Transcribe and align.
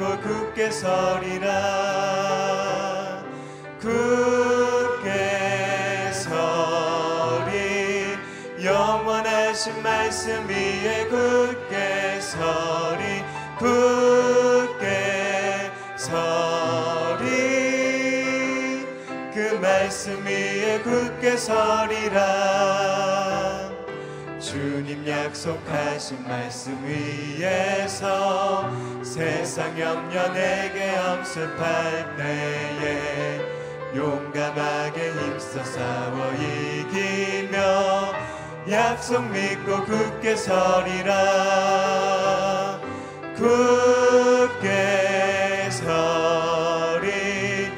믿고 0.00 0.18
굳게 0.20 0.70
서리라. 0.70 1.52
굳게 3.78 5.08
서리. 6.10 8.16
영원하신 8.64 9.82
말씀 9.82 10.48
위에 10.48 11.06
굳게 11.06 12.18
서리. 12.18 13.22
굳게 13.58 15.70
서리. 15.96 17.26
그 19.34 19.58
말씀 19.60 20.24
위에 20.24 20.80
굳게 20.80 21.36
서리라. 21.36 22.80
주님 24.40 25.06
약속하신 25.06 26.26
말씀 26.26 26.82
위에서 26.86 28.70
세상 29.20 29.78
염려 29.78 30.32
내게 30.32 30.96
엄습할 30.96 32.16
때에 32.16 33.38
용감하게 33.94 35.12
힘써 35.12 35.62
싸워 35.62 36.32
이기며 36.32 38.14
약속 38.70 39.30
믿고 39.30 39.84
굳게 39.84 40.36
서리라. 40.36 41.10
굳게 43.36 45.68
서리. 45.70 47.70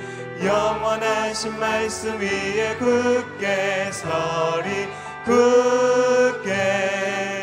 영원하신 0.45 1.58
말씀 1.58 2.20
위에 2.20 2.77
굳게 2.77 3.91
서리. 3.91 4.89
굳게 5.24 6.52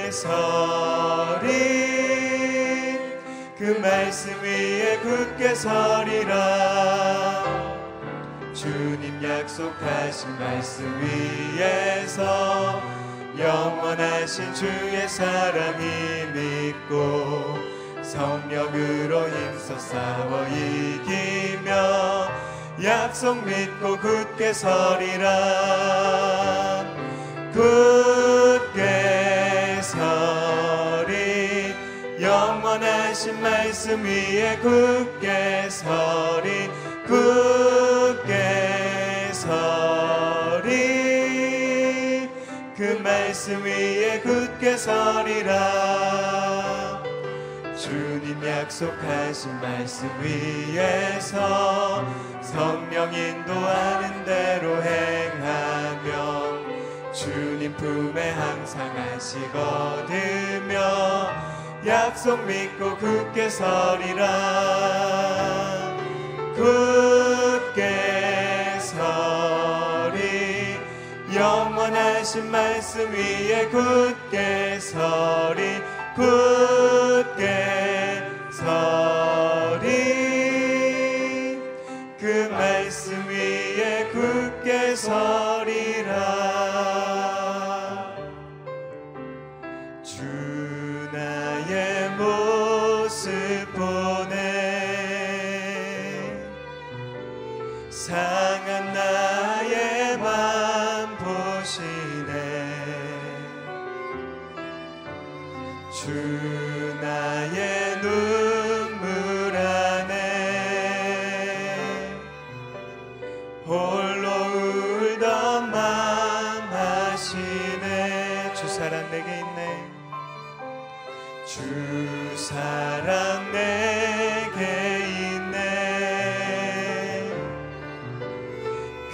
서리. 0.10 0.30
그 0.30 0.99
말씀 3.82 4.32
위에 4.42 4.98
굳게 5.00 5.56
서리라. 5.56 7.44
주님 8.54 9.24
약속하신 9.24 10.38
말씀 10.38 10.86
위에서 11.02 12.82
영원하신 13.38 14.54
주의 14.54 15.08
사랑이 15.08 16.26
믿고 16.34 17.58
성령으로 18.02 19.30
힘써 19.30 19.78
싸워 19.80 20.46
이기며 20.48 21.72
약속 22.84 23.46
믿고 23.46 23.98
굳게 23.98 24.52
서리라. 24.54 25.30
굳 27.54 28.29
영원하신 32.70 33.42
말씀 33.42 34.04
위에 34.04 34.58
굳게 34.60 35.68
서리 35.72 36.70
굳게 37.08 38.34
서리. 39.34 40.70
그 42.78 43.00
말씀 43.04 43.64
위에 43.64 44.20
굳게 44.22 44.78
서리라. 44.78 45.58
주님 47.76 48.46
약속하신 48.46 49.60
말씀 49.62 50.08
위에서 50.22 52.06
성령 52.44 53.12
인도하는 53.12 54.26
대로 54.26 54.84
행하며 54.84 56.60
주님 57.14 57.74
품에 57.78 58.30
항상 58.30 58.90
얻으며 58.96 59.89
약속 61.90 62.46
믿고 62.46 62.96
굳게 62.98 63.50
서리라. 63.50 64.28
굳게 66.56 67.90
서리. 68.80 70.78
영원하신 71.36 72.52
말씀 72.52 73.12
위에 73.12 73.70
굳게 73.70 74.80
서리. 74.80 75.82
굳게 76.16 76.49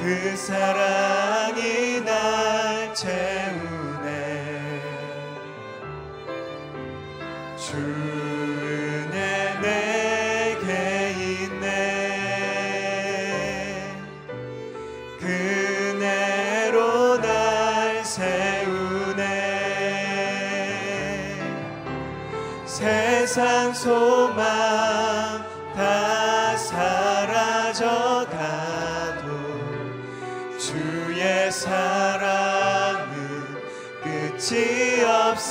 그 0.05 0.37
사랑이 0.37 1.99
날 2.05 2.93
채우 2.93 3.54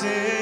없 0.04 0.33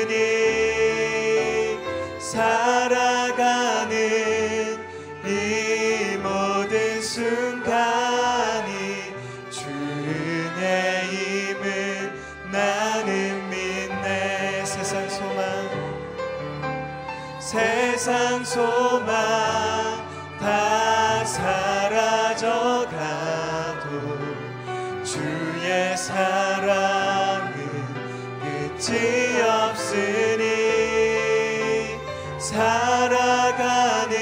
살아가는 32.42 34.16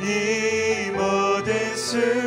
이 0.00 0.90
모든 0.92 1.76
순 1.76 2.21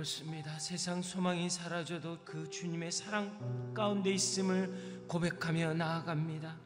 그렇습니다. 0.00 0.58
세상 0.58 1.02
소망이 1.02 1.50
사라져도 1.50 2.16
그 2.24 2.48
주님의 2.48 2.90
사랑 2.90 3.30
가운데 3.74 4.10
있음을 4.10 5.04
고백하며 5.06 5.74
나아갑니다. 5.74 6.56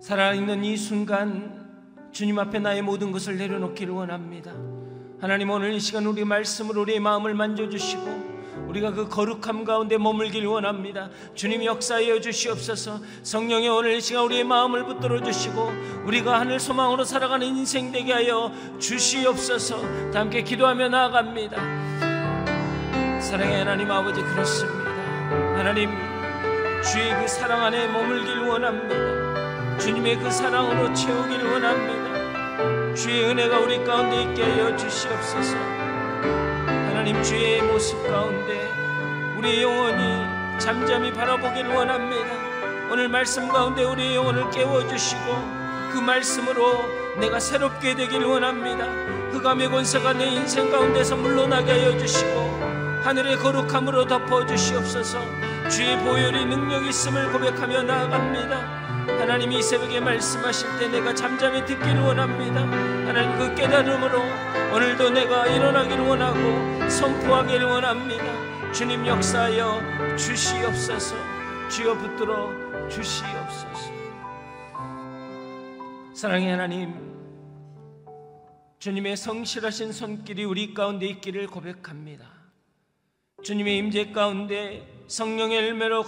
살아있는 0.00 0.64
이 0.64 0.76
순간 0.76 1.68
주님 2.12 2.38
앞에 2.38 2.60
나의 2.60 2.82
모든 2.82 3.10
것을 3.10 3.38
내려놓기를 3.38 3.92
원합니다. 3.92 4.52
하나님 5.20 5.50
오늘 5.50 5.72
이 5.72 5.80
시간 5.80 6.06
우리 6.06 6.24
말씀으로 6.24 6.82
우리의 6.82 7.00
마음을 7.00 7.34
만져주시고 7.34 8.68
우리가 8.68 8.92
그 8.92 9.08
거룩함 9.08 9.64
가운데 9.64 9.98
머물길 9.98 10.46
원합니다. 10.46 11.10
주님 11.34 11.64
역사하여 11.64 12.20
주시옵소서. 12.20 13.00
성령의 13.24 13.68
오늘 13.68 13.96
이 13.96 14.00
시간 14.00 14.22
우리의 14.26 14.44
마음을 14.44 14.84
붙들어 14.84 15.20
주시고 15.20 15.72
우리가 16.06 16.38
하늘 16.38 16.60
소망으로 16.60 17.02
살아가는 17.02 17.44
인생 17.44 17.90
되게 17.90 18.12
하여 18.12 18.52
주시옵소서. 18.78 20.12
다 20.12 20.20
함께 20.20 20.44
기도하며 20.44 20.88
나아갑니다. 20.88 22.09
사랑의 23.30 23.58
하나님 23.58 23.88
아버지 23.88 24.22
그렇습니다. 24.22 24.90
하나님 25.56 25.92
주의 26.82 27.14
그 27.14 27.28
사랑 27.28 27.62
안에 27.62 27.86
머물길 27.86 28.40
원합니다. 28.40 29.78
주님의 29.78 30.18
그 30.18 30.28
사랑으로 30.28 30.92
채우길 30.92 31.40
원합니다. 31.44 32.92
주의 32.96 33.22
은혜가 33.22 33.60
우리 33.60 33.84
가운데 33.84 34.22
있게 34.22 34.42
하여 34.42 34.76
주시옵소서. 34.76 35.56
하나님 35.56 37.22
주의 37.22 37.62
모습 37.62 38.02
가운데 38.08 38.68
우리 39.38 39.62
영혼이 39.62 40.58
잠잠히 40.58 41.12
바라보길 41.12 41.68
원합니다. 41.68 42.26
오늘 42.90 43.08
말씀 43.08 43.46
가운데 43.46 43.84
우리 43.84 44.16
영혼을 44.16 44.50
깨워 44.50 44.84
주시고 44.88 45.20
그 45.92 46.00
말씀으로 46.04 46.82
내가 47.20 47.38
새롭게 47.38 47.94
되길 47.94 48.24
원합니다. 48.24 48.86
흑암의 49.30 49.68
권세가 49.68 50.14
내 50.14 50.26
인생 50.26 50.68
가운데서 50.72 51.14
물러나게 51.14 51.70
하여 51.70 51.96
주시고 51.96 52.79
하늘의 53.02 53.36
거룩함으로 53.36 54.06
덮어 54.06 54.44
주시옵소서. 54.46 55.20
주의 55.70 55.96
보혈이 55.98 56.44
능력 56.44 56.86
있음을 56.86 57.32
고백하며 57.32 57.82
나아갑니다. 57.82 58.80
하나님이 59.20 59.58
이 59.58 59.62
새벽에 59.62 60.00
말씀하실 60.00 60.78
때 60.78 60.88
내가 60.88 61.14
잠잠히 61.14 61.64
듣기를 61.64 62.00
원합니다. 62.00 62.60
하나님 62.60 63.38
그 63.38 63.54
깨달음으로 63.54 64.20
오늘도 64.74 65.10
내가 65.10 65.46
일어나기를 65.46 66.06
원하고 66.06 66.88
선포하기를 66.88 67.66
원합니다. 67.66 68.72
주님 68.72 69.06
역사하여 69.06 70.16
주시옵소서. 70.16 71.16
주여 71.68 71.94
붙들어 71.96 72.50
주시옵소서. 72.88 73.92
사랑의 76.14 76.50
하나님, 76.50 76.94
주님의 78.78 79.16
성실하신 79.16 79.92
손길이 79.92 80.44
우리 80.44 80.74
가운데 80.74 81.06
있기를 81.06 81.46
고백합니다. 81.46 82.39
주님의 83.42 83.78
임재 83.78 84.12
가운데 84.12 84.86
성령의 85.08 85.56
열매로 85.56 86.04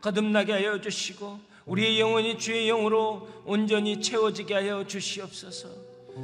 거듭나게 0.00 0.52
하여 0.52 0.80
주시고 0.80 1.38
우리의 1.66 2.00
영혼이 2.00 2.38
주의 2.38 2.66
영으로 2.66 3.28
온전히 3.44 4.00
채워지게 4.00 4.54
하여 4.54 4.86
주시옵소서. 4.86 5.68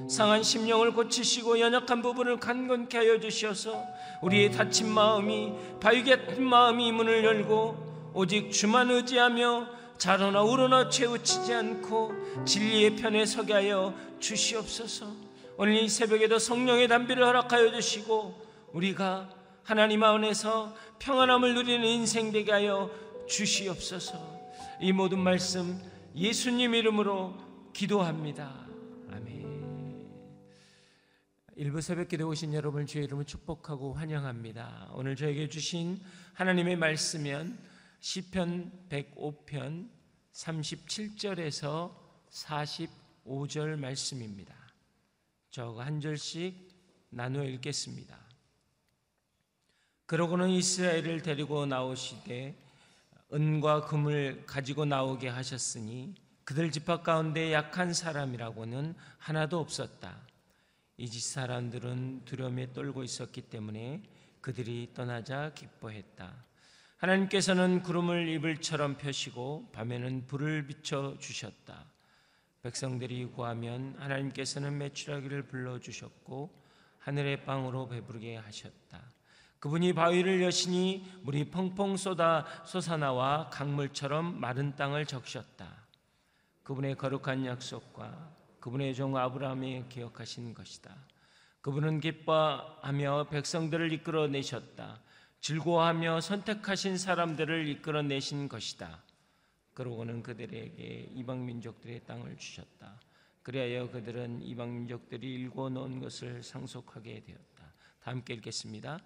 상한 0.09 0.43
심령을 0.43 0.93
고치시고 0.93 1.61
연약한 1.61 2.01
부분을 2.01 2.39
간건케 2.39 2.97
하여 2.97 3.21
주시어서 3.21 3.85
우리의 4.23 4.53
다친 4.53 4.89
마음이 4.89 5.53
바위 5.81 6.03
같은 6.03 6.43
마음이 6.43 6.93
문을 6.93 7.25
열고 7.25 8.13
오직 8.15 8.51
주만 8.53 8.91
의지하며 8.91 9.67
자로나 9.99 10.43
우러나 10.43 10.89
채우치지 10.89 11.53
않고 11.53 12.13
진리의 12.45 12.97
편에 12.97 13.27
서게 13.27 13.53
하여 13.53 13.95
주시옵소서. 14.19 15.07
오늘 15.59 15.75
이 15.75 15.89
새벽에도 15.89 16.39
성령의 16.39 16.89
담비를 16.89 17.25
허락하여 17.25 17.73
주시고 17.73 18.41
우리가 18.73 19.29
하나님 19.65 20.03
안에서 20.03 20.75
평안함을 20.99 21.55
누리는 21.55 21.85
인생 21.85 22.33
되게 22.33 22.51
하여 22.51 22.91
주시옵소서. 23.29 24.43
이 24.81 24.93
모든 24.93 25.21
말씀 25.21 25.81
예수님 26.17 26.75
이름으로 26.75 27.37
기도합니다. 27.73 28.67
아멘. 29.11 30.11
일부 31.55 31.81
새벽 31.81 32.09
기도 32.09 32.29
오신 32.29 32.55
여러분 32.55 32.87
주의 32.87 33.05
이름을 33.05 33.25
축복하고 33.25 33.95
환영합니다. 33.95 34.91
오늘 34.95 35.15
저에게 35.15 35.49
주신 35.49 36.01
하나님의 36.35 36.77
말씀은 36.77 37.57
시편 38.01 38.89
105편 38.89 39.89
37절에서 40.33 41.95
45절 42.31 43.79
말씀입니다. 43.79 44.55
저가 45.51 45.87
한 45.87 46.01
절씩 46.01 46.69
나누어 47.11 47.45
읽겠습니다. 47.45 48.22
그러고는 50.13 50.51
이스라엘을 50.51 51.23
데리고 51.23 51.65
나오시되 51.65 52.55
은과 53.33 53.87
금을 53.87 54.45
가지고 54.45 54.85
나오게 54.85 55.29
하셨으니 55.31 56.15
그들 56.45 56.71
집합 56.71 57.03
가운데 57.03 57.51
약한 57.55 57.95
사람이라고는 57.95 58.95
하나도 59.17 59.59
없었다. 59.59 60.19
이집 60.99 61.23
사람들은 61.23 62.27
두려움에 62.27 62.75
떨고 62.75 63.05
있었기 63.05 63.41
때문에 63.41 64.03
그들이 64.43 64.91
떠나자 64.93 65.55
기뻐했다. 65.55 66.31
하나님께서는 66.99 67.83
구름을 67.83 68.29
이불처럼 68.29 68.99
펴시고 68.99 69.71
밤에는 69.73 70.27
불을 70.27 70.67
비춰 70.67 71.17
주셨다. 71.21 71.87
백성들이 72.61 73.31
구하면 73.35 73.97
하나님께서는 73.99 74.77
메추라기를 74.77 75.45
불러 75.45 75.81
주셨고 75.81 76.55
하늘의 76.99 77.47
빵으로 77.47 77.89
배부르게 77.89 78.37
하셨다. 78.37 79.11
그분이 79.63 79.93
바위를 79.93 80.43
여시니 80.43 81.21
물이 81.23 81.51
펑펑 81.53 81.97
쏟아 81.97 82.45
솟아나와 82.67 83.49
강물처럼 83.49 84.41
마른 84.41 84.75
땅을 84.75 85.07
적셨다. 85.07 85.87
그분의 86.65 86.97
거룩한 86.97 87.47
약속과 87.47 88.35
그분의 88.59 88.93
종 88.97 89.17
아브라함이 89.17 89.85
기억하신 89.89 90.53
것이다. 90.53 90.97
그분은 91.61 92.01
기뻐하며 92.01 93.29
백성들을 93.31 93.93
이끌어 93.93 94.27
내셨다. 94.27 95.01
즐거워하며 95.39 96.23
선택하신 96.23 96.99
사람들을 96.99 97.69
이끌어 97.69 98.03
내신 98.03 98.49
것이다. 98.49 99.05
그러고는 99.75 100.25
그들에게 100.25 101.13
이방 101.15 101.47
민족들의 101.47 102.05
땅을 102.05 102.37
주셨다. 102.37 103.01
그리하여 103.45 103.93
그들은 103.93 104.43
이방 104.43 104.75
민족들이 104.75 105.35
일궈 105.35 105.69
놓은 105.69 106.01
것을 106.01 106.43
상속하게 106.43 107.23
되었다. 107.23 107.63
다 108.01 108.11
함께 108.11 108.35
읽겠습니다. 108.35 108.99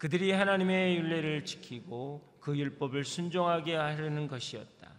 그들이 0.00 0.32
하나님의 0.32 0.96
율례를 0.96 1.44
지키고 1.44 2.38
그 2.40 2.56
율법을 2.56 3.04
순종하게 3.04 3.74
하려는 3.74 4.28
것이었다. 4.28 4.94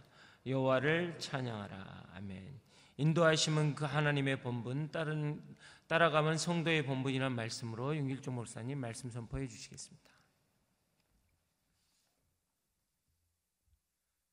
여호와를 0.46 1.18
찬양하라. 1.18 2.10
아멘. 2.14 2.60
인도하심은 2.98 3.74
그 3.74 3.84
하나님의 3.84 4.40
본분, 4.42 4.92
따른 4.92 5.42
따라가면 5.88 6.38
성도의 6.38 6.86
본분이란 6.86 7.34
말씀으로 7.34 7.96
윤길조 7.96 8.30
목사님 8.30 8.78
말씀 8.78 9.10
선포해 9.10 9.48
주시겠습니다. 9.48 10.08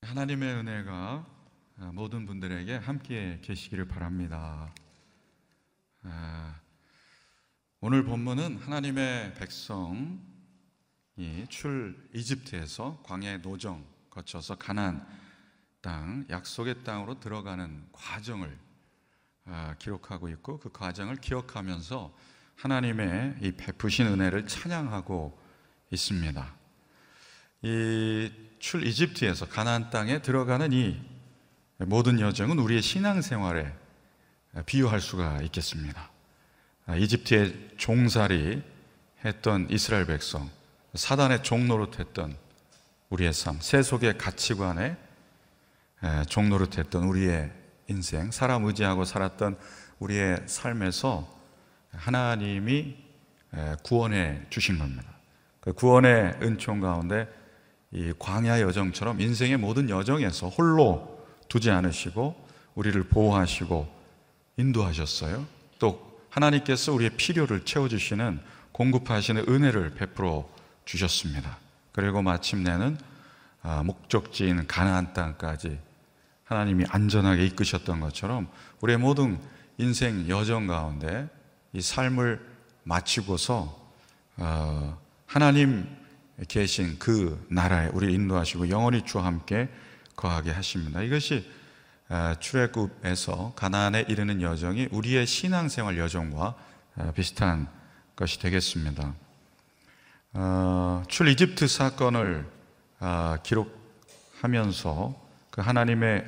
하나님의 0.04 0.54
은혜가 0.54 1.26
모든 1.94 2.28
분들에게 2.28 2.76
함께 2.76 3.40
계시기를 3.42 3.88
바랍니다. 3.88 4.72
아, 6.04 6.62
오늘 7.80 8.04
본문은 8.04 8.58
하나님의 8.58 9.34
백성 9.34 10.29
출 11.50 12.10
이집트에서 12.14 13.02
광야 13.04 13.38
노정 13.42 13.86
거쳐서 14.10 14.56
가난 14.56 15.06
땅 15.82 16.26
약속의 16.30 16.84
땅으로 16.84 17.20
들어가는 17.20 17.88
과정을 17.92 18.58
아, 19.46 19.76
기록하고 19.80 20.30
있고 20.30 20.60
그 20.60 20.72
과정을 20.72 21.18
기억하면서 21.18 22.16
하나님의 22.56 23.38
이 23.42 23.52
베푸신 23.54 24.08
은혜를 24.08 24.48
찬양하고 24.48 25.40
있습니다. 25.92 26.56
이 27.64 28.50
출 28.60 28.86
이집트에서 28.86 29.48
가나안 29.48 29.90
땅에 29.90 30.22
들어가는 30.22 30.72
이 30.74 31.00
모든 31.78 32.20
여정은 32.20 32.60
우리의 32.60 32.82
신앙생활에 32.82 33.74
비유할 34.66 35.00
수가 35.00 35.42
있겠습니다. 35.44 36.12
아, 36.86 36.96
이집트의 36.98 37.76
종살이 37.78 38.62
했던 39.24 39.68
이스라엘 39.70 40.06
백성, 40.06 40.50
사단의 40.94 41.44
종노릇했던 41.44 42.36
우리의 43.10 43.34
삶, 43.34 43.58
세속의 43.60 44.18
가치관에 44.18 44.98
종노릇했던 46.28 47.04
우리의 47.04 47.52
인생, 47.88 48.32
사람 48.32 48.66
의지하고 48.66 49.04
살았던 49.04 49.58
우리의 50.00 50.44
삶에서 50.46 51.28
하나님이 51.92 52.96
에, 53.54 53.76
구원해 53.84 54.42
주신 54.50 54.78
겁니다. 54.78 55.04
그 55.60 55.74
구원의 55.74 56.38
은총 56.42 56.80
가운데 56.80 57.28
이 57.92 58.14
광야 58.20 58.62
여정처럼 58.62 59.20
인생의 59.20 59.58
모든 59.58 59.90
여정에서 59.90 60.50
홀로 60.50 61.26
두지 61.48 61.72
않으시고 61.72 62.48
우리를 62.76 63.04
보호하시고 63.06 63.92
인도하셨어요. 64.58 65.46
또 65.80 66.22
하나님께서 66.30 66.94
우리의 66.94 67.12
필요를 67.18 67.66
채워주시는 67.66 68.40
공급하시는 68.72 69.46
은혜를 69.50 69.96
베풀어 69.96 70.48
주셨습니다. 70.90 71.58
그리고 71.92 72.22
마침내는 72.24 72.98
아, 73.62 73.84
목적지인 73.84 74.66
가나안 74.66 75.14
땅까지 75.14 75.78
하나님이 76.46 76.86
안전하게 76.90 77.46
이끄셨던 77.46 78.00
것처럼 78.00 78.48
우리의 78.82 78.98
모든 78.98 79.40
인생 79.78 80.28
여정 80.28 80.66
가운데 80.66 81.30
이 81.74 81.82
삶을 81.82 82.44
마치고서 82.84 83.78
어, 84.38 85.00
하나님 85.28 85.88
계신 86.48 86.98
그 86.98 87.46
나라에 87.52 87.90
우리 87.94 88.14
인도하시고 88.14 88.70
영원히 88.70 89.06
주와 89.06 89.26
함께 89.26 89.70
거하게 90.16 90.52
하십니다. 90.52 91.04
이것이 91.04 91.48
아, 92.08 92.36
출애굽에서 92.40 93.54
가나안에 93.56 94.06
이르는 94.10 94.42
여정이 94.42 94.88
우리의 94.92 95.28
신앙생활 95.28 96.00
여정과 96.00 96.56
아, 96.96 97.12
비슷한 97.12 97.68
것이 98.16 98.40
되겠습니다. 98.40 99.14
어, 100.34 101.04
출 101.08 101.28
이집트 101.28 101.68
사건을 101.68 102.46
아, 103.00 103.40
기록하면서 103.44 105.16
그 105.50 105.62
하나님의 105.62 106.24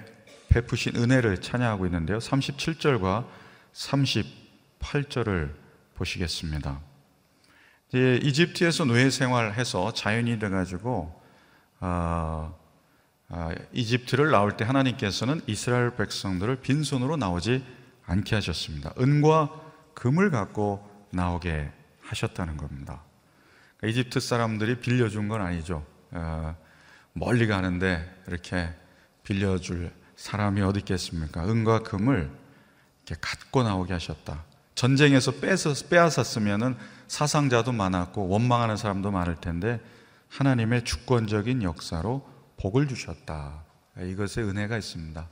베푸신 0.49 0.95
은혜를 0.95 1.39
찬양하고 1.41 1.85
있는데요. 1.85 2.17
37절과 2.17 3.25
38절을 3.73 5.53
보시겠습니다. 5.95 6.79
이제 7.89 8.19
이집트에서 8.23 8.85
노예 8.85 9.09
생활해서 9.09 9.93
자연이 9.93 10.39
돼가지고 10.39 11.21
어, 11.79 12.59
어, 13.29 13.49
이집트를 13.71 14.31
나올 14.31 14.57
때 14.57 14.65
하나님께서는 14.65 15.41
이스라엘 15.45 15.95
백성들을 15.95 16.57
빈손으로 16.61 17.17
나오지 17.17 17.63
않게 18.07 18.35
하셨습니다. 18.35 18.93
은과 18.99 19.61
금을 19.93 20.31
갖고 20.31 20.89
나오게 21.11 21.71
하셨다는 22.01 22.57
겁니다. 22.57 23.03
이집트 23.83 24.19
사람들이 24.19 24.79
빌려준 24.79 25.27
건 25.27 25.41
아니죠. 25.41 25.85
어, 26.11 26.55
멀리 27.13 27.47
가는데 27.47 28.23
이렇게 28.27 28.69
빌려줄 29.23 29.91
사람이 30.15 30.61
어디 30.61 30.79
있겠습니까? 30.79 31.43
은과 31.49 31.79
금을 31.83 32.29
이렇게 33.05 33.19
갖고 33.19 33.63
나오게 33.63 33.93
하셨다. 33.93 34.43
전쟁에서 34.75 35.31
빼서 35.33 35.73
빼앗았으면은 35.89 36.77
사상자도 37.07 37.71
많았고 37.71 38.27
원망하는 38.27 38.77
사람도 38.77 39.11
많을 39.11 39.35
텐데 39.35 39.81
하나님의 40.29 40.85
주권적인 40.85 41.63
역사로 41.63 42.27
복을 42.57 42.87
주셨다. 42.87 43.63
이것에 43.99 44.41
은혜가 44.41 44.77
있습니다. 44.77 45.27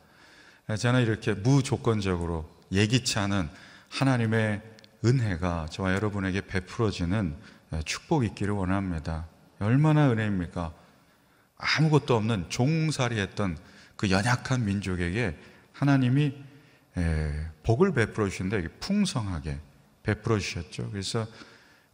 저는 0.77 1.03
이렇게 1.03 1.33
무조건적으로 1.33 2.49
예기치 2.71 3.17
않은 3.19 3.49
하나님의 3.89 4.61
은혜가 5.05 5.67
저와 5.71 5.93
여러분에게 5.93 6.41
베풀어지는 6.41 7.35
축복이 7.85 8.27
있기를 8.27 8.53
원합니다. 8.53 9.27
얼마나 9.59 10.11
은혜입니까? 10.11 10.73
아무것도 11.57 12.15
없는 12.15 12.49
종살이 12.49 13.19
했던 13.19 13.57
그 13.95 14.09
연약한 14.09 14.65
민족에게 14.65 15.37
하나님이 15.73 16.35
복을 17.63 17.93
베풀어 17.93 18.29
주신데 18.29 18.67
풍성하게 18.79 19.59
베풀어 20.03 20.39
주셨죠. 20.39 20.89
그래서 20.91 21.27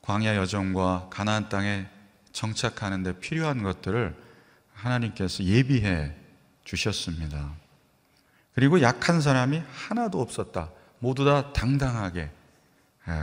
광야 0.02 0.36
여정과 0.36 1.08
가나안 1.10 1.50
땅에 1.50 1.88
정착하는 2.32 3.02
데 3.04 3.18
필요한 3.20 3.64
것들을 3.64 4.16
하나님께서 4.74 5.44
예비해 5.44 6.14
주셨습니다. 6.64 7.54
그리고 8.54 8.82
약한 8.82 9.20
사람이 9.20 9.64
하나도 9.72 10.22
없었다. 10.22 10.70
모두 11.00 11.26
다 11.26 11.52
당당하게, 11.54 12.30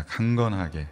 강건하게 0.09 0.88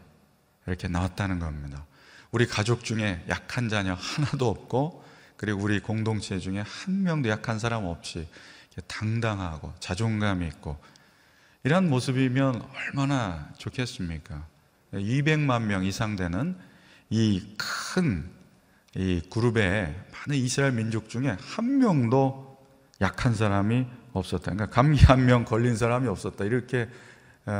이렇게 0.70 0.88
나왔다는 0.88 1.38
겁니다. 1.38 1.84
우리 2.30 2.46
가족 2.46 2.84
중에 2.84 3.24
약한 3.28 3.68
자녀 3.68 3.94
하나도 3.94 4.48
없고, 4.48 5.04
그리고 5.36 5.60
우리 5.62 5.80
공동체 5.80 6.38
중에 6.38 6.64
한 6.66 7.02
명도 7.02 7.28
약한 7.28 7.58
사람 7.58 7.84
없이 7.84 8.28
당당하고 8.86 9.74
자존감 9.80 10.42
있고, 10.42 10.78
이런 11.64 11.90
모습이면 11.90 12.62
얼마나 12.74 13.48
좋겠습니까? 13.58 14.46
200만 14.92 15.62
명 15.62 15.84
이상 15.84 16.16
되는 16.16 16.56
이 17.10 17.42
큰 17.58 18.40
이 18.96 19.22
그룹에 19.30 19.94
많은 20.12 20.36
이스라엘 20.42 20.72
민족 20.72 21.08
중에 21.08 21.36
한 21.40 21.78
명도 21.78 22.58
약한 23.00 23.34
사람이 23.34 23.86
없었다. 24.12 24.50
그러니까 24.50 24.66
감기 24.66 25.04
한 25.04 25.26
명 25.26 25.44
걸린 25.44 25.76
사람이 25.76 26.08
없었다. 26.08 26.44
이렇게 26.44 26.88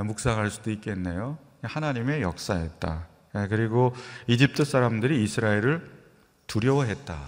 묵상할 0.07 0.51
수도 0.51 0.73
있겠네요. 0.73 1.39
하나님의 1.63 2.23
역사였다. 2.23 3.09
그리고 3.49 3.95
이집트 4.27 4.65
사람들이 4.65 5.23
이스라엘을 5.23 5.89
두려워했다. 6.47 7.19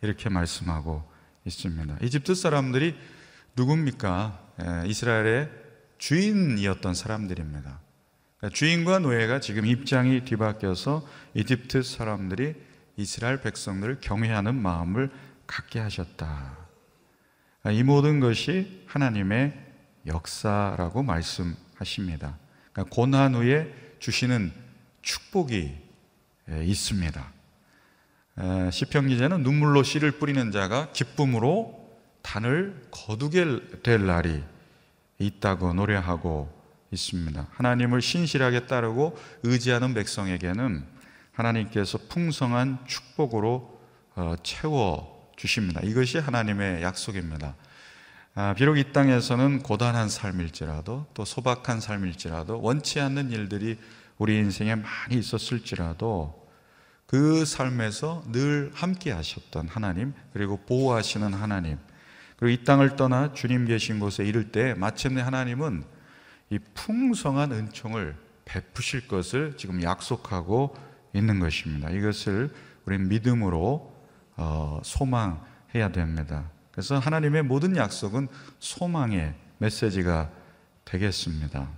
이렇게 0.00 0.28
말씀하고 0.28 1.02
있습니다. 1.44 1.98
이집트 2.02 2.34
사람들이 2.34 2.96
누굽니까? 3.56 4.84
이스라엘의 4.86 5.50
주인이었던 5.98 6.94
사람들입니다. 6.94 7.80
그러니까 8.38 8.56
주인과 8.56 9.00
노예가 9.00 9.40
지금 9.40 9.66
입장이 9.66 10.24
뒤바뀌어서 10.24 11.06
이집트 11.34 11.82
사람들이 11.82 12.54
이스라엘 12.96 13.40
백성들을 13.40 13.98
경외하는 14.00 14.54
마음을 14.54 15.10
갖게 15.46 15.80
하셨다. 15.80 16.56
이 17.72 17.82
모든 17.82 18.20
것이 18.20 18.84
하나님의 18.86 19.66
역사라고 20.06 21.02
말씀하십니다. 21.02 22.38
그러니까 22.78 22.94
고난 22.94 23.34
후에 23.34 23.74
주시는 23.98 24.52
축복이 25.02 25.74
있습니다. 26.48 27.32
시편 28.70 29.08
기자는 29.08 29.42
눈물로 29.42 29.82
씨를 29.82 30.12
뿌리는 30.12 30.52
자가 30.52 30.92
기쁨으로 30.92 31.76
단을 32.22 32.86
거두게 32.92 33.80
될 33.82 34.06
날이 34.06 34.44
있다고 35.18 35.74
노래하고 35.74 36.56
있습니다. 36.92 37.48
하나님을 37.50 38.00
신실하게 38.00 38.66
따르고 38.66 39.18
의지하는 39.42 39.92
백성에게는 39.94 40.84
하나님께서 41.32 41.98
풍성한 42.08 42.78
축복으로 42.86 43.78
어, 44.14 44.34
채워 44.42 45.30
주십니다. 45.36 45.80
이것이 45.82 46.18
하나님의 46.18 46.82
약속입니다. 46.82 47.54
아, 48.40 48.54
비록 48.54 48.78
이 48.78 48.92
땅에서는 48.92 49.64
고단한 49.64 50.08
삶일지라도 50.08 51.06
또 51.12 51.24
소박한 51.24 51.80
삶일지라도 51.80 52.62
원치 52.62 53.00
않는 53.00 53.32
일들이 53.32 53.76
우리 54.16 54.36
인생에 54.36 54.76
많이 54.76 55.16
있었을지라도 55.16 56.48
그 57.06 57.44
삶에서 57.44 58.22
늘 58.30 58.70
함께 58.74 59.10
하셨던 59.10 59.66
하나님 59.66 60.14
그리고 60.32 60.56
보호하시는 60.56 61.34
하나님 61.34 61.78
그리고 62.36 62.62
이 62.62 62.64
땅을 62.64 62.94
떠나 62.94 63.32
주님 63.32 63.64
계신 63.64 63.98
곳에 63.98 64.24
이를 64.24 64.52
때 64.52 64.72
마침내 64.74 65.20
하나님은 65.20 65.82
이 66.50 66.60
풍성한 66.74 67.50
은총을 67.50 68.14
베푸실 68.44 69.08
것을 69.08 69.56
지금 69.56 69.82
약속하고 69.82 70.76
있는 71.12 71.40
것입니다. 71.40 71.90
이것을 71.90 72.54
우리는 72.84 73.08
믿음으로 73.08 73.92
어, 74.36 74.80
소망해야 74.84 75.90
됩니다. 75.90 76.48
그래서 76.78 76.96
하나님의 76.96 77.42
모든 77.42 77.74
약속은 77.74 78.28
소망의 78.60 79.34
메시지가 79.58 80.30
되겠습니다. 80.84 81.68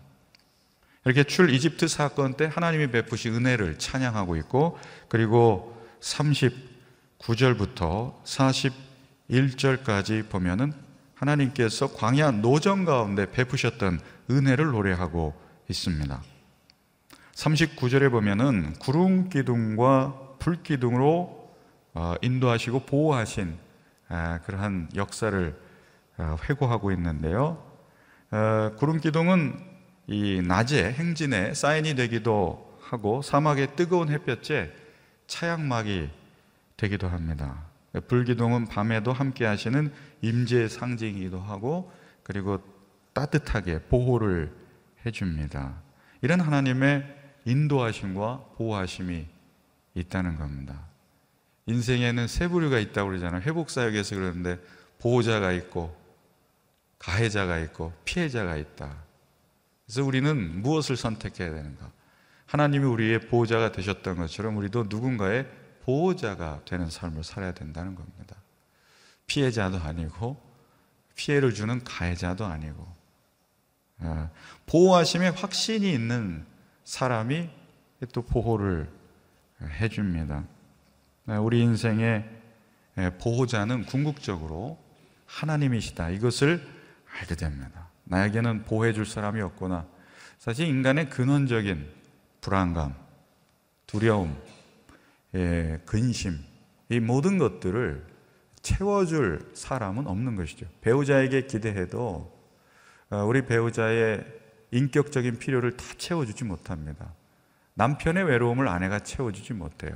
이렇게 1.07 1.25
출 1.25 1.49
이집트 1.49 1.89
사건 1.89 2.35
때 2.35 2.51
하나님이 2.53 2.91
베푸신 2.91 3.35
은혜를 3.35 3.79
찬양하고 3.79 4.37
있고 4.37 4.79
그리고 5.09 5.83
39절부터 6.01 8.23
41절까지 9.31 10.29
보면은 10.29 10.75
하나님께서 11.15 11.95
광야 11.95 12.33
노정 12.33 12.85
가운데 12.85 13.31
베푸셨던 13.31 14.01
은혜를 14.31 14.67
노래하고 14.67 15.33
있습니다. 15.71 16.23
39절에 17.37 18.11
보면은 18.11 18.75
구름 18.75 19.31
기둥과 19.31 20.37
불 20.39 20.63
기둥으로 20.63 21.55
어, 21.95 22.15
인도하시고 22.21 22.81
보호하신 22.81 23.55
아, 23.55 23.70
그러한 24.45 24.89
역사를 24.97 25.57
어, 26.19 26.37
회고하고 26.49 26.93
있는데요. 26.93 27.65
어, 28.31 28.73
구름 28.77 29.01
기둥은 29.01 29.59
이 30.09 30.43
낮에 30.45 30.93
행진에 30.93 31.55
사인이 31.55 31.95
되기도 31.95 32.79
하고 32.83 33.23
사막의 33.23 33.77
뜨거운 33.77 34.09
햇볕에 34.09 34.75
차양막이 35.29 36.11
되기도 36.77 37.09
합니다. 37.09 37.65
불기둥은 38.09 38.67
밤에도 38.67 39.13
함께 39.13 39.45
하시는 39.45 39.93
임재의 40.23 40.69
상징이기도 40.69 41.41
하고 41.41 41.93
그리고 42.23 42.61
따뜻하게 43.13 43.83
보호를 43.85 44.53
해줍니다. 45.07 45.75
이런 46.23 46.41
하나님의 46.41 47.05
인도하심과 47.45 48.51
보호하심이 48.57 49.27
있다는 49.95 50.37
겁니다. 50.37 50.90
인생에는 51.67 52.27
세 52.27 52.49
부류가 52.49 52.79
있다고 52.79 53.09
그러잖아요. 53.11 53.43
회복사역에서 53.43 54.17
그러는데 54.17 54.59
보호자가 54.99 55.53
있고 55.53 55.97
가해자가 56.99 57.59
있고 57.59 57.93
피해자가 58.05 58.57
있다. 58.57 59.03
그래서 59.87 60.05
우리는 60.05 60.63
무엇을 60.63 60.97
선택해야 60.97 61.51
되는가? 61.51 61.91
하나님이 62.47 62.85
우리의 62.85 63.21
보호자가 63.29 63.73
되셨던 63.73 64.17
것처럼 64.17 64.57
우리도 64.57 64.87
누군가의 64.89 65.47
보호자가 65.85 66.63
되는 66.65 66.91
삶을 66.91 67.25
살아야 67.25 67.53
된다는 67.53 67.95
겁니다. 67.95 68.37
피해자도 69.27 69.79
아니고 69.79 70.41
피해를 71.15 71.55
주는 71.55 71.83
가해자도 71.85 72.45
아니고 72.45 73.01
아, 74.01 74.31
보호하심에 74.67 75.29
확신이 75.29 75.93
있는 75.93 76.45
사람이 76.85 77.51
또 78.13 78.23
보호를 78.23 78.91
해줍니다. 79.63 80.45
아, 81.31 81.39
우리 81.39 81.61
인생의 81.61 82.29
보호자는 83.21 83.85
궁극적으로 83.85 84.77
하나님이시다. 85.27 86.11
이것을 86.11 86.61
알게 87.21 87.37
됩니다. 87.37 87.89
나에게는 88.03 88.65
보호해 88.65 88.93
줄 88.93 89.07
사람이 89.07 89.41
없구나. 89.41 89.87
사실 90.41 90.67
인간의 90.67 91.09
근원적인 91.09 91.87
불안감, 92.41 92.97
두려움, 93.87 94.37
근심, 95.85 96.37
이 96.89 96.99
모든 96.99 97.39
것들을 97.39 98.05
채워줄 98.63 99.53
사람은 99.55 100.09
없는 100.09 100.35
것이죠. 100.35 100.67
배우자에게 100.81 101.47
기대해도 101.47 102.41
어, 103.11 103.17
우리 103.25 103.47
배우자의 103.47 104.27
인격적인 104.73 105.39
필요를 105.39 105.77
다 105.77 105.85
채워주지 105.97 106.43
못합니다. 106.43 107.15
남편의 107.75 108.25
외로움을 108.25 108.67
아내가 108.67 108.99
채워주지 108.99 109.53
못해요. 109.53 109.93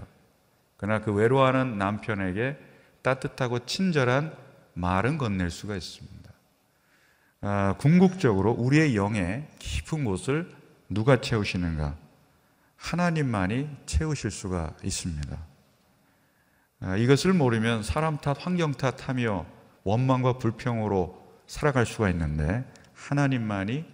그러나 0.84 1.00
그 1.00 1.14
외로워하는 1.14 1.78
남편에게 1.78 2.58
따뜻하고 3.00 3.64
친절한 3.64 4.36
말은 4.74 5.16
건넬 5.16 5.48
수가 5.48 5.76
있습니다. 5.76 6.30
아, 7.40 7.74
궁극적으로 7.78 8.52
우리의 8.52 8.94
영의 8.94 9.48
깊은 9.58 10.04
곳을 10.04 10.46
누가 10.90 11.22
채우시는가? 11.22 11.96
하나님만이 12.76 13.70
채우실 13.86 14.30
수가 14.30 14.74
있습니다. 14.84 15.38
아, 16.80 16.96
이것을 16.98 17.32
모르면 17.32 17.82
사람 17.82 18.18
탓, 18.18 18.36
환경 18.44 18.72
탓하며 18.72 19.46
원망과 19.84 20.36
불평으로 20.36 21.18
살아갈 21.46 21.86
수가 21.86 22.10
있는데 22.10 22.62
하나님만이 22.92 23.86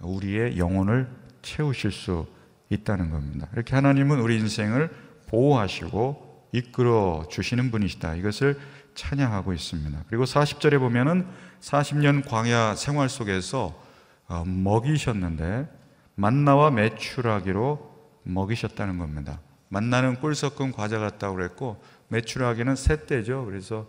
우리의 0.00 0.58
영혼을 0.58 1.08
채우실 1.42 1.92
수 1.92 2.26
있다는 2.68 3.10
겁니다. 3.10 3.46
이렇게 3.52 3.76
하나님은 3.76 4.18
우리 4.18 4.38
인생을 4.38 4.90
보호하시고 5.28 6.31
이끌어 6.52 7.26
주시는 7.30 7.70
분이시다. 7.70 8.14
이것을 8.16 8.60
찬양하고 8.94 9.52
있습니다. 9.52 10.04
그리고 10.08 10.24
40절에 10.24 10.78
보면은 10.78 11.26
40년 11.60 12.26
광야 12.28 12.74
생활 12.74 13.08
속에서 13.08 13.80
어, 14.28 14.44
먹이셨는데 14.44 15.68
만나와 16.14 16.70
매출하기로 16.70 17.92
먹이셨다는 18.24 18.98
겁니다. 18.98 19.40
만나는 19.68 20.20
꿀 20.20 20.34
섞은 20.34 20.72
과자 20.72 20.98
같다고 20.98 21.36
그랬고 21.36 21.82
매출하기는 22.08 22.76
새떼죠. 22.76 23.46
그래서 23.46 23.86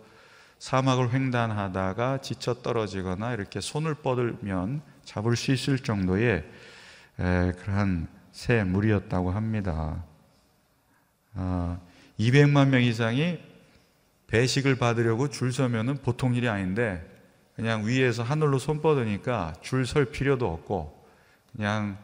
사막을 0.58 1.12
횡단하다가 1.12 2.22
지쳐 2.22 2.62
떨어지거나 2.62 3.34
이렇게 3.34 3.60
손을 3.60 3.94
뻗으면 3.94 4.80
잡을 5.04 5.36
수 5.36 5.52
있을 5.52 5.78
정도의 5.78 6.44
그러한 7.16 8.08
새 8.32 8.64
물이었다고 8.64 9.30
합니다. 9.30 10.02
200만 12.18 12.56
아, 12.56 12.64
명 12.64 12.82
이상이 12.82 13.38
배식을 14.26 14.76
받으려고 14.76 15.28
줄 15.28 15.52
서면은 15.52 15.98
보통 16.02 16.34
일이 16.34 16.48
아닌데 16.48 17.04
그냥 17.56 17.86
위에서 17.86 18.22
하늘로 18.22 18.58
손 18.58 18.80
뻗으니까 18.80 19.54
줄 19.62 19.86
설 19.86 20.06
필요도 20.06 20.50
없고 20.50 21.06
그냥 21.54 21.98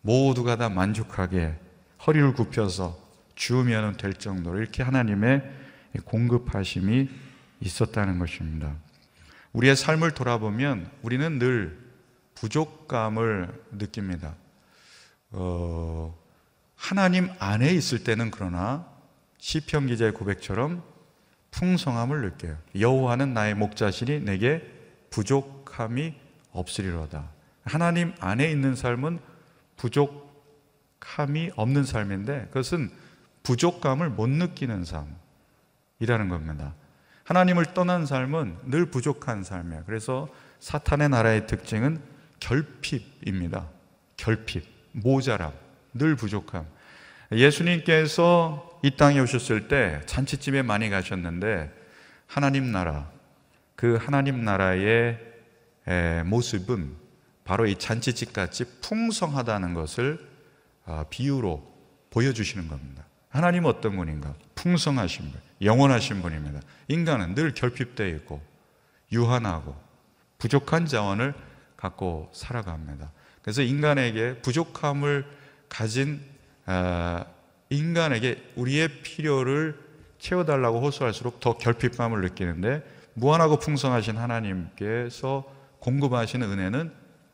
모두가 0.00 0.56
다 0.56 0.68
만족하게 0.68 1.54
허리를 2.06 2.32
굽혀서 2.34 2.98
주우면 3.34 3.96
될 3.96 4.14
정도로 4.14 4.58
이렇게 4.58 4.82
하나님의 4.82 5.42
공급하심이 6.04 7.08
있었다는 7.60 8.18
것입니다. 8.18 8.74
우리의 9.52 9.76
삶을 9.76 10.12
돌아보면 10.12 10.90
우리는 11.02 11.38
늘 11.38 11.78
부족감을 12.34 13.64
느낍니다. 13.72 14.34
어, 15.30 16.16
하나님 16.76 17.30
안에 17.38 17.72
있을 17.72 18.04
때는 18.04 18.30
그러나 18.30 18.86
시편 19.38 19.86
기자의 19.86 20.12
고백처럼 20.12 20.82
풍성함을 21.50 22.22
느껴요. 22.22 22.56
여호와는 22.78 23.34
나의 23.34 23.54
목자시니 23.54 24.20
내게 24.20 24.62
부족함이 25.10 26.14
없으리로다. 26.52 27.30
하나님 27.64 28.12
안에 28.20 28.50
있는 28.50 28.74
삶은 28.74 29.18
부족함이 29.76 31.52
없는 31.56 31.84
삶인데 31.84 32.46
그것은 32.48 32.90
부족감을 33.42 34.10
못 34.10 34.28
느끼는 34.28 34.84
삶이라는 34.84 36.28
겁니다. 36.28 36.74
하나님을 37.24 37.74
떠난 37.74 38.06
삶은 38.06 38.56
늘 38.64 38.86
부족한 38.86 39.44
삶이에요. 39.44 39.84
그래서 39.86 40.28
사탄의 40.60 41.10
나라의 41.10 41.46
특징은 41.46 42.00
결핍입니다. 42.40 43.68
결핍, 44.16 44.66
모자람, 44.92 45.52
늘 45.94 46.16
부족함. 46.16 46.66
예수님께서 47.32 48.67
이 48.82 48.96
땅에 48.96 49.18
오셨을 49.20 49.68
때 49.68 50.00
잔치집에 50.06 50.62
많이 50.62 50.88
가셨는데 50.90 51.72
하나님 52.26 52.70
나라, 52.70 53.10
그 53.74 53.96
하나님 53.96 54.44
나라의 54.44 55.18
모습은 56.26 56.96
바로 57.44 57.66
이 57.66 57.76
잔치집 57.76 58.32
같이 58.32 58.64
풍성하다는 58.82 59.74
것을 59.74 60.28
아, 60.84 61.04
비유로 61.10 61.66
보여주시는 62.10 62.68
겁니다. 62.68 63.04
하나님 63.30 63.64
어떤 63.64 63.96
분인가? 63.96 64.34
풍성하신 64.54 65.30
분, 65.30 65.40
영원하신 65.62 66.22
분입니다. 66.22 66.60
인간은 66.88 67.34
늘 67.34 67.54
결핍되어 67.54 68.06
있고 68.08 68.42
유한하고 69.12 69.76
부족한 70.38 70.86
자원을 70.86 71.34
갖고 71.76 72.30
살아갑니다. 72.34 73.12
그래서 73.42 73.62
인간에게 73.62 74.40
부족함을 74.42 75.26
가진 75.68 76.20
아, 76.66 77.24
인간에게 77.70 78.42
우리의 78.56 78.88
필요를 79.02 79.78
채워달라고 80.18 80.80
호소할수록 80.80 81.40
더 81.40 81.56
결핍감을 81.58 82.22
느끼는데 82.22 82.82
무한하고 83.14 83.58
풍성하신 83.58 84.16
하나님께서 84.16 85.44
공급하시는 85.80 86.48
은혜는 86.50 86.92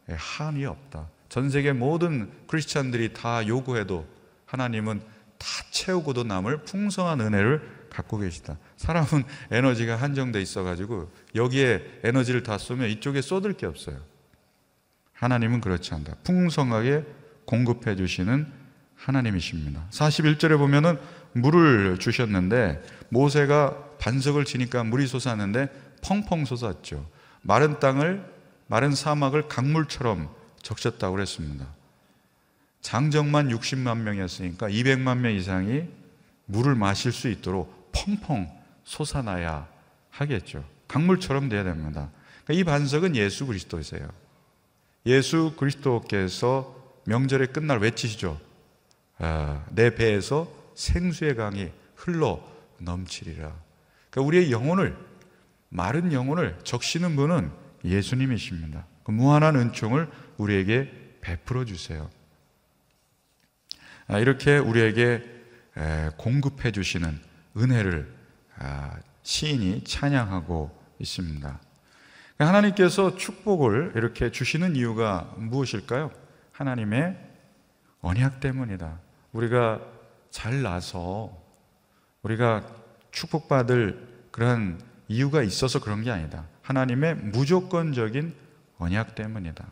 한이 0.08 0.66
없다. 0.66 1.08
전 1.28 1.50
세계 1.50 1.72
모든 1.72 2.30
크리스찬들이 2.46 3.12
다 3.12 3.46
요구해도 3.46 4.06
하나님은 4.46 5.00
다 5.38 5.46
채우고도 5.70 6.24
남을 6.24 6.64
풍성한 6.64 7.20
은혜를 7.20 7.88
갖고 7.90 8.18
계시다. 8.18 8.58
사람은 8.76 9.24
에너지가 9.50 9.96
한정돼 9.96 10.42
있어가지고 10.42 11.10
여기에 11.34 12.00
에너지를 12.02 12.42
다 12.42 12.58
쏘면 12.58 12.90
이쪽에 12.90 13.20
쏟을 13.20 13.54
게 13.54 13.66
없어요. 13.66 14.00
하나님은 15.12 15.60
그렇지 15.60 15.94
않다. 15.94 16.16
풍성하게 16.24 17.04
공급해 17.46 17.96
주시는 17.96 18.63
하나님이십니다. 18.96 19.86
41절에 19.90 20.58
보면은 20.58 20.98
물을 21.32 21.98
주셨는데 21.98 22.82
모세가 23.08 23.96
반석을 23.98 24.44
치니까 24.44 24.84
물이 24.84 25.06
솟았는데 25.06 25.68
펑펑 26.02 26.44
솟았죠. 26.44 27.06
마른 27.42 27.78
땅을 27.80 28.24
마른 28.66 28.94
사막을 28.94 29.48
강물처럼 29.48 30.28
적셨다고 30.62 31.14
그랬습니다. 31.14 31.66
장정만 32.80 33.48
60만 33.48 33.98
명이었으니까 33.98 34.68
200만 34.68 35.18
명 35.18 35.32
이상이 35.32 35.84
물을 36.46 36.74
마실 36.74 37.12
수 37.12 37.28
있도록 37.28 37.92
펑펑 37.92 38.50
솟아나야 38.84 39.66
하겠죠. 40.10 40.64
강물처럼 40.88 41.48
돼야 41.48 41.64
됩니다. 41.64 42.10
그러니까 42.44 42.52
이 42.52 42.64
반석은 42.64 43.16
예수 43.16 43.46
그리스도이세요. 43.46 44.08
예수 45.06 45.54
그리스도께서 45.56 46.74
명절에 47.06 47.46
끝날 47.46 47.78
외치시죠. 47.78 48.38
아, 49.18 49.64
내 49.70 49.94
배에서 49.94 50.50
생수의 50.74 51.36
강이 51.36 51.70
흘러 51.96 52.42
넘치리라. 52.78 53.52
그러니까 54.10 54.28
우리의 54.28 54.50
영혼을 54.50 54.96
마른 55.68 56.12
영혼을 56.12 56.58
적시는 56.64 57.16
분은 57.16 57.50
예수님이십니다. 57.84 58.86
그 59.02 59.10
무한한 59.10 59.56
은총을 59.56 60.08
우리에게 60.38 61.18
베풀어 61.20 61.64
주세요. 61.64 62.10
아, 64.06 64.18
이렇게 64.18 64.58
우리에게 64.58 65.22
공급해 66.16 66.72
주시는 66.72 67.18
은혜를 67.56 68.12
아, 68.58 68.96
시인이 69.22 69.84
찬양하고 69.84 70.70
있습니다. 70.98 71.60
그러니까 72.36 72.48
하나님께서 72.48 73.16
축복을 73.16 73.92
이렇게 73.96 74.30
주시는 74.30 74.76
이유가 74.76 75.32
무엇일까요? 75.36 76.10
하나님의 76.52 77.16
언약 78.00 78.40
때문이다. 78.40 79.00
우리가 79.34 79.80
잘 80.30 80.62
나서 80.62 81.30
우리가 82.22 82.66
축복받을 83.10 84.28
그런 84.30 84.80
이유가 85.08 85.42
있어서 85.42 85.80
그런 85.80 86.02
게 86.02 86.10
아니다. 86.10 86.46
하나님의 86.62 87.16
무조건적인 87.16 88.34
언약 88.78 89.14
때문이다. 89.14 89.64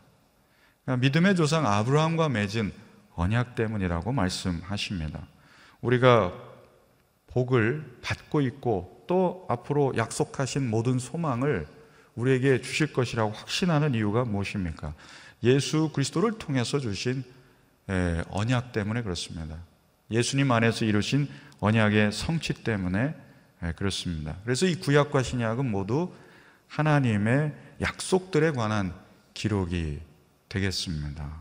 그러니까 0.84 1.00
믿음의 1.00 1.36
조상 1.36 1.66
아브라함과 1.66 2.28
맺은 2.28 2.72
언약 3.14 3.54
때문이라고 3.54 4.12
말씀하십니다. 4.12 5.26
우리가 5.80 6.32
복을 7.28 7.98
받고 8.02 8.42
있고 8.42 9.04
또 9.06 9.46
앞으로 9.48 9.94
약속하신 9.96 10.68
모든 10.68 10.98
소망을 10.98 11.66
우리에게 12.14 12.60
주실 12.60 12.92
것이라고 12.92 13.32
확신하는 13.32 13.94
이유가 13.94 14.24
무엇입니까? 14.24 14.94
예수 15.44 15.90
그리스도를 15.92 16.38
통해서 16.38 16.78
주신 16.78 17.24
언약 18.28 18.72
때문에 18.72 19.02
그렇습니다. 19.02 19.58
예수님 20.10 20.50
안에서 20.50 20.84
이루신 20.84 21.28
언약의 21.60 22.12
성취 22.12 22.54
때문에 22.54 23.14
그렇습니다. 23.76 24.36
그래서 24.44 24.66
이 24.66 24.74
구약과 24.74 25.22
신약은 25.22 25.70
모두 25.70 26.12
하나님의 26.68 27.54
약속들에 27.80 28.52
관한 28.52 28.94
기록이 29.34 30.00
되겠습니다. 30.48 31.40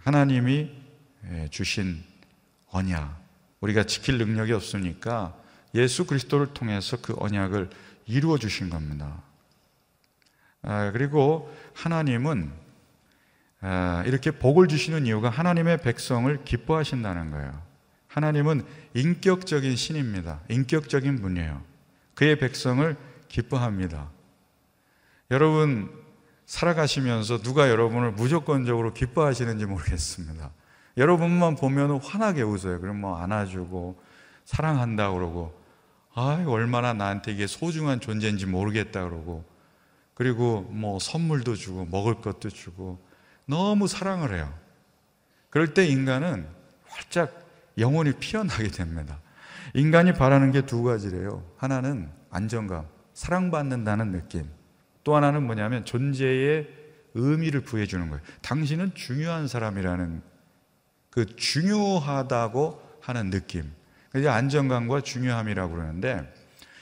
하나님이 0.00 0.70
주신 1.50 2.02
언약, 2.68 3.22
우리가 3.60 3.84
지킬 3.84 4.18
능력이 4.18 4.52
없으니까 4.52 5.36
예수 5.74 6.06
그리스도를 6.06 6.54
통해서 6.54 6.98
그 7.00 7.14
언약을 7.18 7.70
이루어 8.06 8.38
주신 8.38 8.70
겁니다. 8.70 9.22
아, 10.62 10.90
그리고 10.92 11.54
하나님은 11.74 12.50
아, 12.50 12.63
이렇게 14.06 14.30
복을 14.30 14.68
주시는 14.68 15.06
이유가 15.06 15.30
하나님의 15.30 15.78
백성을 15.78 16.44
기뻐하신다는 16.44 17.30
거예요. 17.30 17.62
하나님은 18.08 18.64
인격적인 18.94 19.74
신입니다. 19.76 20.40
인격적인 20.48 21.20
분이에요. 21.20 21.62
그의 22.14 22.38
백성을 22.38 22.96
기뻐합니다. 23.28 24.10
여러분, 25.30 25.90
살아가시면서 26.46 27.38
누가 27.38 27.70
여러분을 27.70 28.12
무조건적으로 28.12 28.92
기뻐하시는지 28.92 29.66
모르겠습니다. 29.66 30.50
여러분만 30.96 31.56
보면 31.56 31.98
환하게 31.98 32.42
웃어요. 32.42 32.80
그럼 32.80 33.00
뭐 33.00 33.16
안아주고, 33.16 34.00
사랑한다 34.44 35.10
그러고, 35.12 35.58
아, 36.14 36.44
얼마나 36.46 36.92
나한테 36.92 37.32
이게 37.32 37.46
소중한 37.48 37.98
존재인지 37.98 38.46
모르겠다 38.46 39.08
그러고, 39.08 39.44
그리고 40.14 40.60
뭐 40.70 41.00
선물도 41.00 41.56
주고, 41.56 41.86
먹을 41.86 42.20
것도 42.20 42.50
주고, 42.50 43.03
너무 43.46 43.86
사랑을 43.86 44.34
해요. 44.34 44.52
그럴 45.50 45.74
때 45.74 45.86
인간은 45.86 46.46
활짝 46.86 47.46
영혼이 47.78 48.12
피어나게 48.18 48.68
됩니다. 48.68 49.18
인간이 49.74 50.12
바라는 50.12 50.52
게 50.52 50.62
두 50.62 50.82
가지래요. 50.82 51.42
하나는 51.56 52.10
안정감, 52.30 52.86
사랑받는다는 53.14 54.12
느낌. 54.12 54.48
또 55.02 55.16
하나는 55.16 55.44
뭐냐면 55.44 55.84
존재의 55.84 56.68
의미를 57.14 57.60
부여주는 57.60 58.08
거예요. 58.08 58.22
당신은 58.42 58.94
중요한 58.94 59.46
사람이라는 59.48 60.22
그 61.10 61.26
중요하다고 61.36 62.82
하는 63.00 63.30
느낌. 63.30 63.70
그게 64.10 64.28
안정감과 64.28 65.02
중요함이라고 65.02 65.74
그러는데 65.74 66.32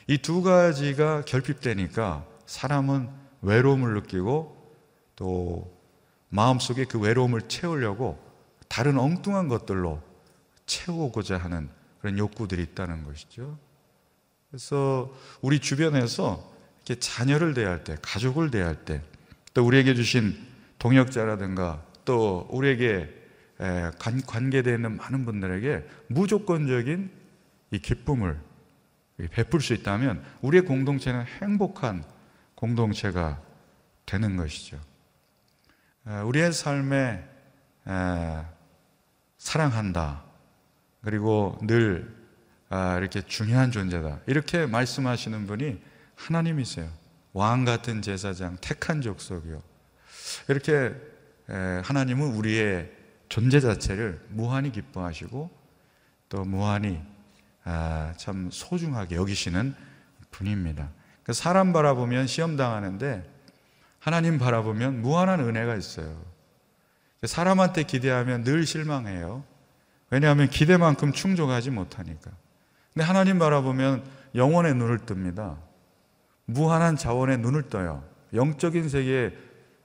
이 0.07 0.19
두 0.19 0.43
가지가 0.43 1.23
결핍되니까 1.23 2.27
사람은 2.47 3.09
외로움을 3.43 3.95
느끼고 3.95 4.75
또 5.17 5.82
마음속에 6.33 6.87
그 6.87 6.99
외로움을 6.99 7.43
채우려고 7.43 8.19
다른 8.69 8.99
엉뚱한 8.99 9.49
것들로 9.49 10.03
채우고자 10.65 11.37
하는 11.37 11.69
그런 12.01 12.17
욕구들이 12.17 12.63
있다는 12.63 13.05
것이죠. 13.05 13.59
그래서 14.51 15.15
우리 15.43 15.61
주변에서 15.61 16.51
이렇게 16.85 16.99
자녀를 16.99 17.53
대할 17.53 17.85
때, 17.85 17.97
가족을 18.01 18.51
대할 18.51 18.75
때, 18.85 19.03
또 19.53 19.65
우리에게 19.67 19.95
주신 19.95 20.35
동역자라든가 20.79 21.85
또 22.07 22.49
우리에게 22.51 23.15
관계되어 24.27 24.75
있는 24.75 24.97
많은 24.97 25.27
분들에게 25.27 25.87
무조건적인 26.09 27.11
이 27.73 27.79
기쁨을 27.79 28.41
베풀 29.31 29.61
수 29.61 29.75
있다면 29.75 30.25
우리의 30.41 30.65
공동체는 30.65 31.27
행복한 31.43 32.03
공동체가 32.55 33.41
되는 34.07 34.37
것이죠. 34.37 34.81
우리의 36.05 36.53
삶에 36.53 37.25
사랑한다. 39.39 40.25
그리고 41.05 41.59
늘 41.63 42.23
아, 42.69 42.97
이렇게 42.97 43.21
중요한 43.21 43.71
존재다. 43.71 44.21
이렇게 44.27 44.67
말씀하시는 44.67 45.47
분이 45.47 45.83
하나님이세요. 46.15 46.89
왕 47.35 47.65
같은 47.65 48.01
제사장, 48.01 48.57
택한 48.61 49.03
족속이요. 49.03 49.63
이렇게 50.49 50.95
하나님은 51.85 52.35
우리의 52.35 52.91
존재 53.29 53.61
자체를 53.61 54.25
무한히 54.29 54.73
기뻐하시고 54.73 55.51
또 56.29 56.45
무한히 56.45 57.01
아, 57.65 58.15
참 58.17 58.49
소중하게 58.51 59.17
여기시는 59.17 59.75
분입니다. 60.31 60.89
그러니까 61.23 61.33
사람 61.35 61.73
바라보면 61.73 62.27
시험 62.27 62.57
당하는데 62.57 63.23
하나님 64.03 64.37
바라보면 64.37 65.01
무한한 65.01 65.39
은혜가 65.39 65.77
있어요. 65.77 66.21
사람한테 67.23 67.85
기대하면 67.85 68.43
늘 68.43 68.67
실망해요. 68.67 69.45
왜냐하면 70.11 70.51
기대만큼 70.51 71.13
충족하지 71.13 71.71
못하니까. 71.71 72.33
근데 72.93 73.05
하나님 73.05 73.39
바라보면 73.39 74.03
영원의 74.35 74.75
눈을 74.75 74.99
뜹니다. 74.99 75.57
무한한 76.47 76.97
자원의 76.97 77.39
눈을 77.39 77.69
떠요. 77.69 78.03
영적인 78.35 78.89
세계에 78.89 79.31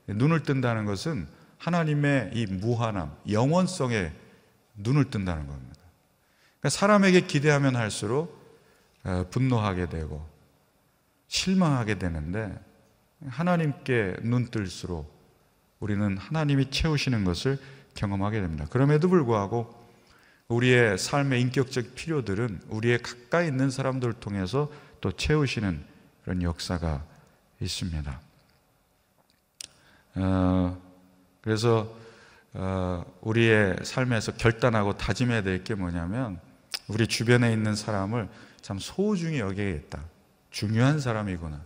눈을 0.08 0.42
뜬다는 0.42 0.86
것은 0.86 1.28
하나님의 1.60 2.32
이 2.34 2.48
무한함, 2.48 3.16
영원성에 3.30 4.12
눈을 4.78 5.12
뜬다는 5.12 5.46
겁니다. 5.46 5.80
그러니까 6.60 6.70
사람에게 6.70 7.22
기대하면 7.22 7.76
할수록 7.76 8.36
어, 9.04 9.26
분노하게 9.30 9.90
되고 9.90 10.28
실망하게 11.28 12.00
되는데 12.00 12.67
하나님께 13.26 14.18
눈 14.22 14.46
뜰수록 14.50 15.12
우리는 15.80 16.18
하나님이 16.18 16.70
채우시는 16.72 17.24
것을 17.24 17.58
경험하게 17.96 18.42
됩니다. 18.42 18.66
그럼에도 18.70 19.10
불구하고 19.10 19.74
우리의 20.48 20.98
삶의 20.98 21.42
인격적 21.42 21.96
필요들은 21.96 22.62
우리의 22.70 23.02
가까이 23.02 23.48
있는 23.48 23.70
사람들을 23.70 24.14
통해서 24.14 24.72
또 25.02 25.12
채우시는 25.12 25.84
그런 26.24 26.42
역사가 26.42 27.04
있습니다. 27.60 28.22
어, 30.16 30.82
그래서 31.42 31.96
어, 32.54 33.06
우리의 33.22 33.78
삶에서 33.84 34.34
결단하고 34.34 34.98
다짐해야 34.98 35.44
될 35.44 35.64
게 35.64 35.76
뭐냐면 35.76 36.40
우리 36.88 37.08
주변에 37.08 37.52
있는 37.52 37.76
사람을 37.76 38.30
참 38.62 38.80
소중히 38.80 39.40
여기겠다. 39.40 40.04
중요한 40.50 41.00
사람이구나. 41.00 41.62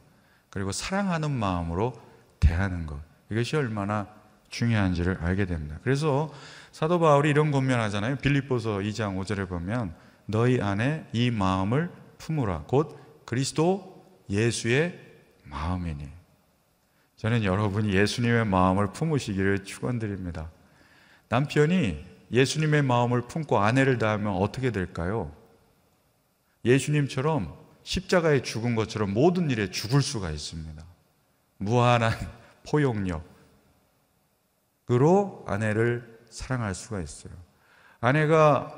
그리고 0.51 0.71
사랑하는 0.71 1.31
마음으로 1.31 1.93
대하는 2.39 2.85
것. 2.85 2.99
이것이 3.31 3.55
얼마나 3.55 4.07
중요한지를 4.49 5.17
알게 5.21 5.45
됩니다. 5.45 5.79
그래서 5.83 6.31
사도 6.71 6.99
바울이 6.99 7.29
이런 7.29 7.51
권면하잖아요. 7.51 8.17
빌립보서 8.17 8.79
2장 8.79 9.17
5절에 9.17 9.49
보면 9.49 9.95
너희 10.25 10.61
안에 10.61 11.07
이 11.13 11.31
마음을 11.31 11.89
품으라. 12.17 12.65
곧 12.67 12.99
그리스도 13.25 14.05
예수의 14.29 14.99
마음이니. 15.45 16.09
저는 17.15 17.43
여러분이 17.43 17.93
예수님의 17.93 18.45
마음을 18.45 18.91
품으시기를 18.93 19.63
축원드립니다. 19.63 20.49
남편이 21.29 22.05
예수님의 22.31 22.81
마음을 22.81 23.21
품고 23.21 23.59
아내를 23.59 23.97
다하면 23.97 24.33
어떻게 24.33 24.71
될까요? 24.71 25.31
예수님처럼 26.65 27.60
십자가에 27.83 28.41
죽은 28.41 28.75
것처럼 28.75 29.13
모든 29.13 29.49
일에 29.49 29.71
죽을 29.71 30.01
수가 30.01 30.31
있습니다. 30.31 30.83
무한한 31.57 32.13
포용력으로 32.69 33.23
아내를 35.47 36.19
사랑할 36.29 36.75
수가 36.75 37.01
있어요. 37.01 37.33
아내가 37.99 38.77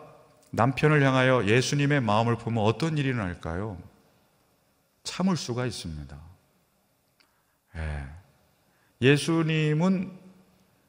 남편을 0.51 1.01
향하여 1.01 1.45
예수님의 1.45 2.01
마음을 2.01 2.37
품으면 2.37 2.63
어떤 2.63 2.97
일이 2.97 3.13
날까요? 3.13 3.81
참을 5.03 5.35
수가 5.35 5.65
있습니다. 5.65 6.17
예. 7.75 8.05
예수님은 9.01 10.11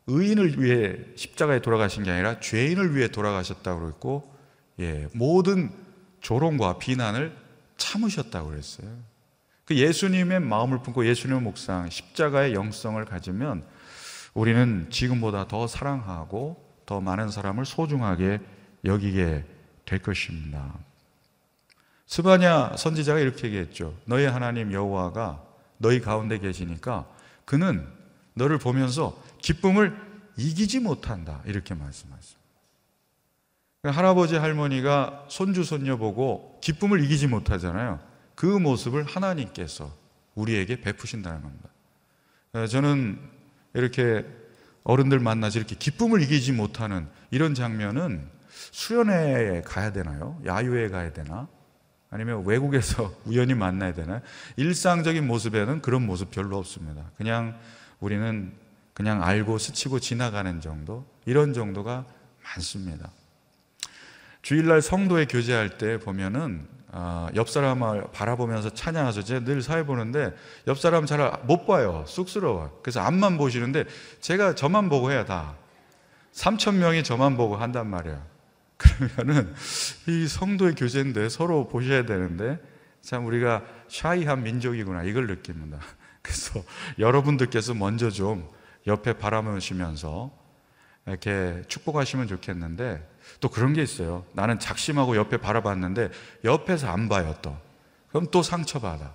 의인을 0.07 0.63
위해 0.63 0.99
십자가에 1.17 1.61
돌아가신 1.61 2.05
게 2.05 2.11
아니라 2.11 2.41
죄인을 2.41 2.95
위해 2.95 3.09
돌아가셨다고 3.09 3.81
그랬고, 3.81 4.35
예, 4.81 5.09
모든 5.15 5.73
조롱과 6.21 6.79
비난을 6.79 7.44
참으셨다고 7.85 8.51
그랬어요. 8.51 8.89
그 9.65 9.77
예수님의 9.77 10.41
마음을 10.41 10.83
품고 10.83 11.07
예수님의 11.07 11.43
묵상, 11.43 11.91
십자가의 11.91 12.55
영성을 12.55 13.03
가지면 13.05 13.65
우리는 14.33 14.89
지금보다 14.91 15.49
더 15.49 15.67
사랑하고 15.67 16.63
더 16.87 17.01
많은 17.01 17.31
사람을 17.31 17.65
소중하게 17.65 18.41
여기게 18.85 19.45
될 19.85 19.99
것입니다. 20.01 20.75
스바냐 22.07 22.77
선지자가 22.77 23.21
이렇게 23.21 23.47
얘기했죠. 23.47 23.97
너희 24.05 24.25
하나님 24.27 24.73
여호와가 24.73 25.43
너희 25.79 26.01
가운데 26.01 26.39
계시니까 26.39 27.07
그는 27.45 27.87
너를 28.35 28.59
보면서 28.59 29.17
기쁨을 29.39 29.97
이기지 30.37 30.81
못한다. 30.81 31.41
이렇게 31.47 31.75
말씀하셨습니다. 31.75 32.44
할아버지 33.91 34.37
할머니가 34.37 35.27
손주 35.29 35.65
손녀 35.65 35.97
보고 35.97 36.59
기쁨을 36.63 37.05
이기지 37.05 37.27
못하잖아요. 37.27 38.01
그 38.35 38.47
모습을 38.47 39.05
하나님께서 39.05 39.93
우리에게 40.35 40.81
베푸신다는 40.81 41.43
겁니다. 41.43 41.69
저는 42.69 43.19
이렇게 43.75 44.25
어른들 44.85 45.19
만나서 45.19 45.59
이렇게 45.59 45.75
기쁨을 45.77 46.23
이기지 46.23 46.53
못하는 46.53 47.09
이런 47.31 47.55
장면은 47.55 48.29
수련회에 48.71 49.63
가야 49.63 49.93
되나요? 49.93 50.41
야유회 50.45 50.89
가야 50.89 51.13
되나? 51.13 51.49
아니면 52.11 52.45
외국에서 52.47 53.13
우연히 53.27 53.55
만나야 53.55 53.93
되나? 53.93 54.21
일상적인 54.57 55.27
모습에는 55.27 55.83
그런 55.83 56.07
모습 56.07 56.31
별로 56.31 56.59
없습니다. 56.59 57.11
그냥 57.17 57.59
우리는 57.99 58.53
그냥 58.93 59.25
알고 59.25 59.59
스치고 59.59 59.99
지나가는 59.99 60.61
정도? 60.61 61.05
이런 61.27 61.53
정도가 61.53 62.05
많습니다. 62.45 63.11
주일날 64.45 64.83
성도에 64.83 65.25
교제할 65.25 65.79
때 65.79 65.99
보면은 65.99 66.69
아, 66.93 67.31
옆 67.35 67.49
사람을 67.49 68.09
바라보면서 68.13 68.69
찬양하죠. 68.69 69.25
제가 69.25 69.45
늘 69.45 69.63
사회 69.63 69.85
보는데 69.85 70.35
옆 70.67 70.79
사람 70.79 71.07
잘 71.07 71.41
못 71.47 71.67
봐요. 71.67 72.05
쑥스러워. 72.07 72.79
그래서 72.83 73.01
앞만 73.01 73.39
보시는데 73.39 73.85
제가 74.21 74.55
저만 74.55 74.91
보고 74.91 75.11
해야 75.11 75.25
다. 75.25 75.57
3천 76.35 76.75
명이 76.75 77.05
저만 77.05 77.39
보고 77.39 77.57
한단 77.57 77.87
말이야. 77.89 78.23
그러면은 78.77 79.55
이 80.07 80.29
성도의 80.29 80.75
교제인데 80.75 81.31
서로 81.31 81.67
보셔야 81.67 82.05
되는데 82.05 82.61
참 83.01 83.25
우리가 83.25 83.65
샤이한 83.89 84.43
민족이구나 84.43 85.05
이걸 85.05 85.27
느낍니다. 85.27 85.79
그래서 86.21 86.63
여러분들께서 86.99 87.73
먼저 87.73 88.11
좀 88.11 88.47
옆에 88.87 89.15
바라보시면서 89.15 90.31
이렇게 91.07 91.63
축복하시면 91.67 92.27
좋겠는데 92.27 93.14
또 93.41 93.49
그런 93.49 93.73
게 93.73 93.83
있어요. 93.83 94.25
나는 94.33 94.59
작심하고 94.59 95.17
옆에 95.17 95.37
바라봤는데 95.37 96.11
옆에서 96.45 96.89
안 96.89 97.09
봐요 97.09 97.35
또. 97.43 97.57
그럼 98.09 98.27
또 98.31 98.43
상처받아. 98.43 99.13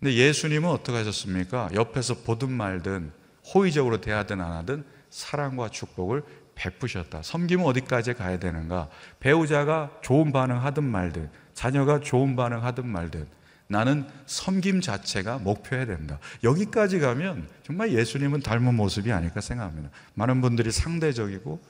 근데 0.00 0.14
예수님은 0.14 0.68
어떻게 0.68 0.98
하셨습니까? 0.98 1.70
옆에서 1.74 2.16
보든 2.16 2.50
말든 2.50 3.12
호의적으로 3.54 4.00
대하든 4.00 4.40
안 4.40 4.52
하든 4.52 4.84
사랑과 5.10 5.68
축복을 5.68 6.22
베푸셨다. 6.54 7.22
섬기면 7.22 7.64
어디까지 7.66 8.14
가야 8.14 8.38
되는가? 8.38 8.88
배우자가 9.20 9.90
좋은 10.02 10.32
반응 10.32 10.64
하든 10.64 10.84
말든 10.84 11.30
자녀가 11.54 12.00
좋은 12.00 12.36
반응 12.36 12.64
하든 12.64 12.86
말든 12.86 13.26
나는 13.68 14.06
섬김 14.26 14.80
자체가 14.80 15.38
목표해야 15.38 15.86
된다. 15.86 16.18
여기까지 16.44 16.98
가면 16.98 17.48
정말 17.64 17.92
예수님은 17.92 18.40
닮은 18.40 18.74
모습이 18.74 19.12
아닐까 19.12 19.40
생각합니다. 19.40 19.90
많은 20.14 20.40
분들이 20.40 20.70
상대적이고 20.70 21.60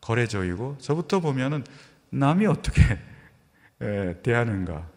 거래적이고 0.00 0.78
저부터 0.78 1.20
보면은 1.20 1.64
남이 2.10 2.46
어떻게 2.46 2.82
대하는가. 4.22 4.88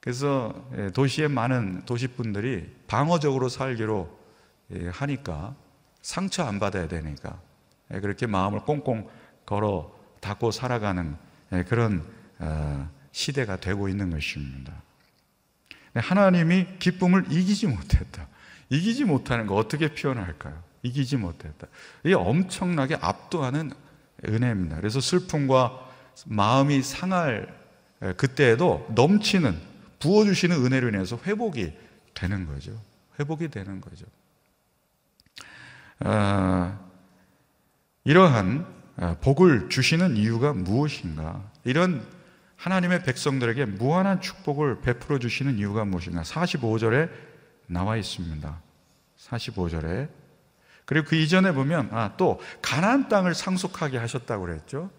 그래서 0.00 0.54
도시의 0.94 1.28
많은 1.28 1.84
도시 1.84 2.08
분들이 2.08 2.74
방어적으로 2.86 3.48
살기로 3.48 4.18
하니까 4.92 5.54
상처 6.00 6.44
안 6.44 6.58
받아야 6.58 6.88
되니까 6.88 7.38
그렇게 7.88 8.26
마음을 8.26 8.60
꽁꽁 8.60 9.08
걸어 9.44 9.92
닫고 10.20 10.52
살아가는 10.52 11.16
그런 11.66 12.06
어, 12.38 12.88
시대가 13.12 13.56
되고 13.56 13.88
있는 13.88 14.10
것입니다. 14.10 14.72
하나님이 15.94 16.78
기쁨을 16.78 17.26
이기지 17.30 17.66
못했다. 17.66 18.28
이기지 18.70 19.04
못하는 19.04 19.46
거 19.46 19.56
어떻게 19.56 19.92
표현할까요? 19.92 20.62
이기지 20.82 21.16
못했다. 21.16 21.66
이게 22.04 22.14
엄청나게 22.14 22.96
압도하는 23.00 23.72
은혜입니다. 24.26 24.76
그래서 24.76 25.00
슬픔과 25.00 25.88
마음이 26.26 26.82
상할 26.82 27.54
그때에도 28.16 28.86
넘치는 28.94 29.58
부어주시는 29.98 30.64
은혜로 30.64 30.88
인해서 30.88 31.18
회복이 31.24 31.72
되는 32.14 32.46
거죠. 32.46 32.72
회복이 33.18 33.48
되는 33.48 33.80
거죠. 33.80 34.06
아, 36.00 36.78
이러한 38.04 38.66
복을 39.20 39.68
주시는 39.68 40.16
이유가 40.16 40.52
무엇인가? 40.52 41.42
이런 41.64 42.06
하나님의 42.56 43.04
백성들에게 43.04 43.64
무한한 43.66 44.20
축복을 44.20 44.80
베풀어 44.80 45.18
주시는 45.18 45.58
이유가 45.58 45.84
무엇인가? 45.84 46.22
45절에 46.22 47.10
나와 47.66 47.96
있습니다. 47.96 48.60
45절에. 49.18 50.19
그리고 50.90 51.06
그 51.06 51.14
이전에 51.14 51.52
보면 51.52 51.90
아, 51.92 52.14
또 52.16 52.40
가나안 52.62 53.08
땅을 53.08 53.32
상속하게 53.32 53.96
하셨다고 53.96 54.44
그랬죠. 54.44 54.90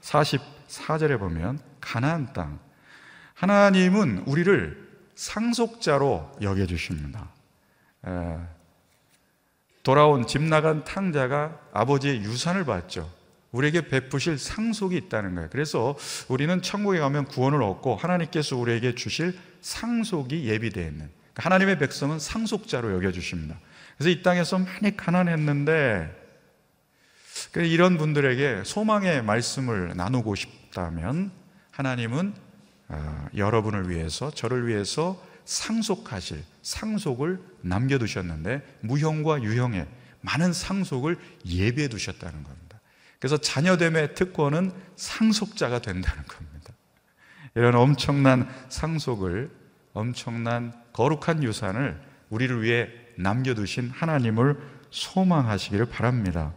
44절에 0.00 1.16
보면 1.16 1.60
가나안 1.80 2.32
땅. 2.32 2.58
하나님은 3.34 4.24
우리를 4.26 4.88
상속자로 5.14 6.38
여겨 6.42 6.66
주십니다. 6.66 7.28
돌아온 9.84 10.26
집 10.26 10.42
나간 10.42 10.82
탕자가 10.82 11.56
아버지의 11.72 12.22
유산을 12.22 12.64
받죠. 12.64 13.08
우리에게 13.52 13.86
베푸실 13.86 14.38
상속이 14.38 14.96
있다는 14.96 15.36
거예요. 15.36 15.50
그래서 15.52 15.96
우리는 16.26 16.60
천국에 16.62 16.98
가면 16.98 17.26
구원을 17.26 17.62
얻고 17.62 17.94
하나님께서 17.94 18.56
우리에게 18.56 18.96
주실 18.96 19.38
상속이 19.60 20.46
예비되어 20.48 20.84
있는 20.84 21.08
그러니까 21.32 21.44
하나님의 21.44 21.78
백성은 21.78 22.18
상속자로 22.18 22.92
여겨 22.96 23.12
주십니다. 23.12 23.56
그래서 23.98 24.10
이 24.10 24.22
땅에서 24.22 24.58
많이 24.58 24.96
가난했는데 24.96 26.16
이런 27.56 27.98
분들에게 27.98 28.62
소망의 28.64 29.22
말씀을 29.24 29.96
나누고 29.96 30.36
싶다면 30.36 31.32
하나님은 31.72 32.32
아, 32.88 33.28
여러분을 33.36 33.90
위해서 33.90 34.30
저를 34.30 34.68
위해서 34.68 35.22
상속하실 35.44 36.42
상속을 36.62 37.40
남겨두셨는데 37.62 38.78
무형과 38.80 39.42
유형의 39.42 39.86
많은 40.20 40.52
상속을 40.52 41.18
예비해 41.44 41.88
두셨다는 41.88 42.44
겁니다. 42.44 42.80
그래서 43.18 43.36
자녀됨의 43.36 44.14
특권은 44.14 44.70
상속자가 44.96 45.80
된다는 45.80 46.24
겁니다. 46.24 46.72
이런 47.56 47.74
엄청난 47.74 48.48
상속을, 48.68 49.50
엄청난 49.92 50.72
거룩한 50.92 51.42
유산을 51.42 52.00
우리를 52.30 52.62
위해 52.62 52.88
남겨두신 53.18 53.90
하나님을 53.90 54.56
소망하시기를 54.90 55.86
바랍니다. 55.86 56.52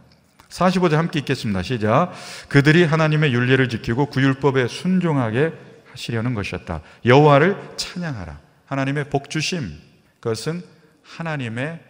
45절 0.48 0.92
함께 0.92 1.18
읽겠습니다. 1.20 1.62
시작. 1.62 2.12
그들이 2.48 2.84
하나님의 2.84 3.32
윤례를 3.32 3.68
지키고 3.68 4.06
구율법에 4.06 4.68
순종하게 4.68 5.52
하시려는 5.90 6.34
것이었다. 6.34 6.82
여호와를 7.04 7.56
찬양하라. 7.76 8.40
하나님의 8.66 9.10
복주심 9.10 9.78
그것은 10.20 10.62
하나님에 11.02 11.80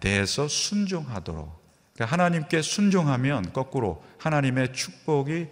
대해서 0.00 0.46
순종하도록 0.46 1.64
그러니까 1.94 2.12
하나님께 2.12 2.62
순종하면 2.62 3.52
거꾸로 3.52 4.04
하나님의 4.18 4.72
축복이 4.72 5.46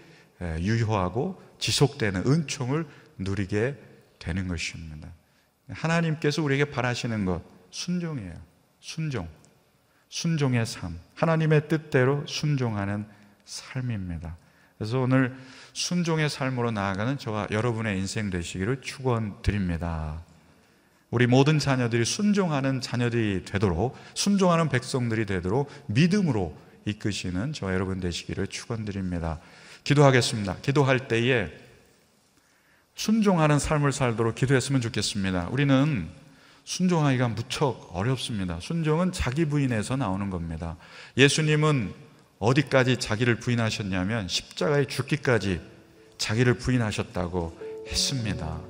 유효하고 0.60 1.42
지속되는 1.58 2.24
은총을 2.26 2.86
누리게 3.18 3.76
되는 4.18 4.48
것입니다. 4.48 5.08
하나님께서 5.70 6.42
우리에게 6.42 6.66
바라시는 6.66 7.24
것 7.24 7.42
순종이에요. 7.74 8.34
순종. 8.78 9.28
순종의 10.08 10.64
삶. 10.64 10.96
하나님의 11.16 11.68
뜻대로 11.68 12.24
순종하는 12.26 13.04
삶입니다. 13.44 14.36
그래서 14.78 15.00
오늘 15.00 15.36
순종의 15.72 16.30
삶으로 16.30 16.70
나아가는 16.70 17.18
저와 17.18 17.48
여러분의 17.50 17.98
인생 17.98 18.30
되시기를 18.30 18.80
축원드립니다. 18.80 20.22
우리 21.10 21.26
모든 21.26 21.58
자녀들이 21.58 22.04
순종하는 22.04 22.80
자녀들이 22.80 23.44
되도록 23.44 23.96
순종하는 24.14 24.68
백성들이 24.68 25.26
되도록 25.26 25.68
믿음으로 25.86 26.56
이끄시는 26.84 27.52
저 27.54 27.72
여러분 27.74 27.98
되시기를 27.98 28.46
축원드립니다. 28.46 29.40
기도하겠습니다. 29.82 30.58
기도할 30.62 31.08
때에 31.08 31.50
순종하는 32.94 33.58
삶을 33.58 33.90
살도록 33.90 34.36
기도했으면 34.36 34.80
좋겠습니다. 34.80 35.48
우리는 35.50 36.23
순종하기가 36.64 37.28
무척 37.28 37.90
어렵습니다. 37.92 38.58
순종은 38.60 39.12
자기 39.12 39.44
부인에서 39.44 39.96
나오는 39.96 40.30
겁니다. 40.30 40.76
예수님은 41.16 41.92
어디까지 42.38 42.98
자기를 42.98 43.36
부인하셨냐면 43.36 44.28
십자가에 44.28 44.86
죽기까지 44.86 45.60
자기를 46.18 46.54
부인하셨다고 46.54 47.58
했습니다. 47.88 48.60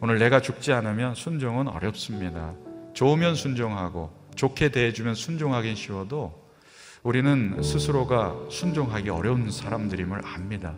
오늘 0.00 0.18
내가 0.18 0.40
죽지 0.40 0.72
않으면 0.72 1.14
순종은 1.14 1.68
어렵습니다. 1.68 2.54
좋으면 2.94 3.34
순종하고 3.34 4.12
좋게 4.34 4.70
대해주면 4.70 5.14
순종하긴 5.14 5.74
쉬워도 5.74 6.40
우리는 7.02 7.60
스스로가 7.62 8.36
순종하기 8.50 9.10
어려운 9.10 9.50
사람들임을 9.50 10.20
압니다. 10.24 10.74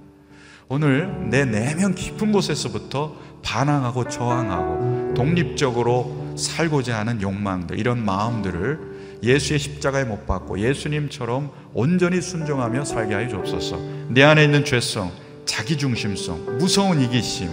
오늘 0.69 1.29
내 1.29 1.45
내면 1.45 1.95
깊은 1.95 2.33
곳에서부터 2.33 3.34
반항하고 3.45 4.09
저항하고 4.09 5.15
독립적으로 5.15 6.35
살고자 6.37 6.99
하는 6.99 7.23
욕망들, 7.23 7.79
이런 7.79 8.05
마음들을 8.05 9.21
예수의 9.23 9.59
십자가에 9.59 10.05
못 10.05 10.27
박고 10.27 10.59
예수님처럼 10.59 11.51
온전히 11.73 12.21
순종하며 12.21 12.85
살게 12.85 13.15
하여 13.15 13.29
주옵소서. 13.29 13.79
내 14.09 14.23
안에 14.23 14.45
있는 14.45 14.65
죄성, 14.65 15.13
자기중심성, 15.45 16.59
무서운 16.59 17.01
이기심, 17.01 17.49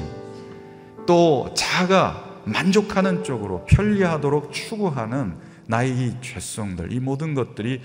또 1.06 1.54
자가 1.56 2.42
만족하는 2.46 3.24
쪽으로 3.24 3.66
편리하도록 3.66 4.52
추구하는 4.52 5.36
나의 5.68 5.92
이 5.92 6.14
죄성들, 6.22 6.92
이 6.92 7.00
모든 7.00 7.36
것들이 7.36 7.82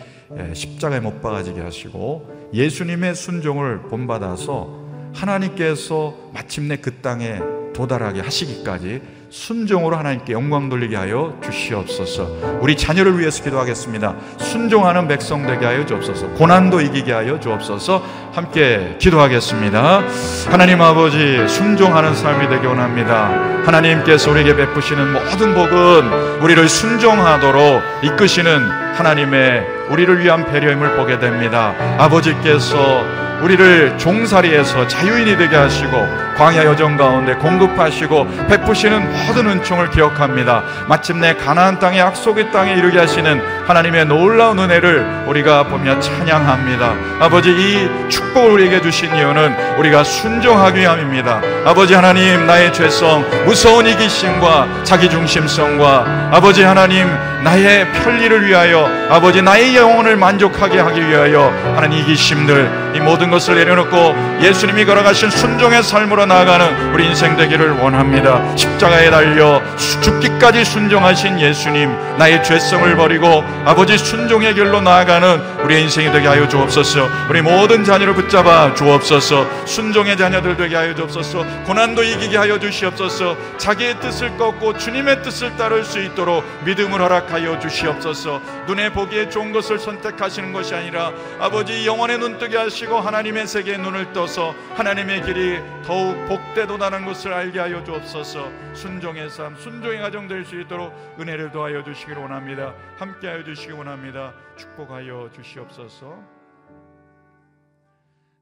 십자가에 0.55 1.01
못 1.01 1.21
박아지게 1.21 1.61
하시고 1.61 2.51
예수님의 2.55 3.15
순종을 3.15 3.83
본받아서 3.83 4.87
하나님께서 5.15 6.17
마침내 6.33 6.77
그 6.77 6.95
땅에 6.95 7.39
도달하게 7.77 8.23
하시기까지 8.23 9.03
순종으로 9.29 9.97
하나님께 9.97 10.33
영광 10.33 10.71
돌리게 10.71 10.97
하여 10.97 11.39
주시옵소서. 11.45 12.59
우리 12.63 12.75
자녀를 12.75 13.19
위해서 13.19 13.45
기도하겠습니다. 13.45 14.15
순종하는 14.39 15.07
백성 15.07 15.47
되게 15.47 15.67
하여 15.67 15.85
주옵소서. 15.85 16.29
고난도 16.29 16.81
이기게 16.81 17.13
하여 17.13 17.39
주옵소서. 17.39 18.03
함께 18.33 18.97
기도하겠습니다. 18.99 20.03
하나님 20.49 20.81
아버지 20.81 21.47
순종하는 21.49 22.15
삶이 22.15 22.49
되기 22.49 22.67
원합니다. 22.67 23.29
하나님께서 23.67 24.31
우리에게 24.31 24.57
베푸시는 24.57 25.13
모든 25.13 25.55
복은 25.55 26.43
우리를 26.43 26.69
순종하도록 26.69 27.83
이끄시는 28.05 28.63
하나님의 28.95 29.67
우리를 29.91 30.25
위한 30.25 30.47
배려임을 30.47 30.97
보게 30.97 31.19
됩니다. 31.19 31.75
아버지께서 31.99 33.05
우리를 33.43 33.99
종살이에서 33.99 34.89
자유인이 34.89 35.37
되게 35.37 35.57
하시고 35.57 36.26
광야 36.37 36.65
여정 36.65 36.97
가운데 36.97 37.35
공급하시고 37.35 38.47
베푸시는 38.49 39.27
모든 39.27 39.49
은총을 39.49 39.91
기억합니다. 39.91 40.63
마침내 40.87 41.35
가나안 41.35 41.79
땅의 41.79 41.99
약속의 41.99 42.53
땅에 42.53 42.75
이르게 42.75 42.99
하시는 42.99 43.41
하나님의 43.67 44.05
놀라운 44.07 44.59
은혜를 44.59 45.25
우리가 45.27 45.65
보며 45.65 45.99
찬양합니다. 45.99 46.95
아버지 47.21 47.51
이 47.51 48.09
축복을 48.11 48.51
우리에게 48.51 48.81
주신 48.83 49.15
이유는 49.17 49.79
우리가 49.79 50.05
순종하기 50.05 50.81
위함입니다. 50.81 51.41
아버지 51.65 51.95
하나님 51.95 52.47
나의 52.47 52.73
죄성, 52.73 53.25
무서운 53.47 53.87
이기심과 53.87 54.85
자기 54.85 55.09
중심성과 55.09 56.31
아버지 56.33 56.63
하나님 56.63 57.09
나의 57.43 57.91
편리를 57.93 58.47
위하여 58.47 58.91
아버지 59.09 59.41
나의 59.41 59.77
영혼을 59.77 60.17
만족하게 60.17 60.81
하기 60.81 61.09
위하여 61.09 61.53
하는 61.77 61.93
이기심들 61.93 62.93
이 62.97 63.01
모든 63.01 63.31
것을 63.31 63.55
내려놓고 63.55 64.15
예수님이 64.43 64.85
걸어가신 64.85 65.31
순종의 65.31 65.83
삶으로 65.83 66.26
나아가는 66.27 66.93
우리 66.93 67.07
인생 67.07 67.37
되기를 67.37 67.73
원합니다. 67.73 68.57
십자가에 68.57 69.11
달려 69.11 69.63
죽기까지 70.07 70.65
순종하신 70.65 71.41
예수님 71.41 71.91
나의 72.17 72.43
죄성을 72.45 72.95
버리고 72.97 73.43
아버지 73.65 73.99
순종의 73.99 74.55
길로 74.55 74.81
나아가는 74.81 75.41
우리의 75.65 75.83
인생이 75.83 76.13
되게 76.13 76.29
하여 76.29 76.47
주옵소서. 76.47 77.09
우리 77.29 77.43
모든 77.43 77.83
자녀를 77.83 78.15
붙잡아 78.15 78.75
주옵소서. 78.75 79.67
순종의 79.67 80.17
자녀들 80.17 80.57
되게 80.57 80.77
하여 80.77 80.95
주옵소서. 80.95 81.45
고난도 81.65 82.05
이기게 82.05 82.37
하여 82.37 82.57
주시옵소서. 82.61 83.37
자기의 83.59 83.99
뜻을 83.99 84.37
꺾고 84.37 84.79
주님의 84.79 85.23
뜻을 85.23 85.57
따를 85.57 85.85
수 85.85 86.01
있도록 86.01 86.45
믿음을 86.65 87.01
허락하여 87.01 87.59
주시옵소서. 87.59 88.41
눈에 88.69 88.93
보기에 88.93 89.29
좋은 89.29 89.51
것을 89.51 89.81
선택하시는 89.81 90.53
것이 90.53 90.77
아니라 90.77 91.11
아버지 91.41 91.85
영혼의 91.85 92.19
눈뜨게 92.19 92.57
하시고 92.57 93.01
하나님의 93.01 93.49
세계에 93.49 93.77
눈을 93.79 94.13
떠서 94.13 94.55
하나님의 94.77 95.23
길이 95.23 95.59
더욱 95.85 96.17
복되도다는 96.29 97.05
것을 97.05 97.33
알게 97.33 97.59
하여 97.59 97.83
주옵소서. 97.83 98.49
순종의 98.75 99.31
삶, 99.31 99.57
순종의 99.59 99.96
가정 99.99 100.29
될 100.29 100.45
수 100.45 100.61
있도록 100.61 100.93
은혜를 101.19 101.51
더하여 101.51 101.83
주시기를 101.83 102.23
원합니다. 102.23 102.75
함께하여 102.99 103.45
주시기 103.45 103.73
원합니다. 103.73 104.35
축복하여 104.57 105.31
주시옵소서. 105.33 106.23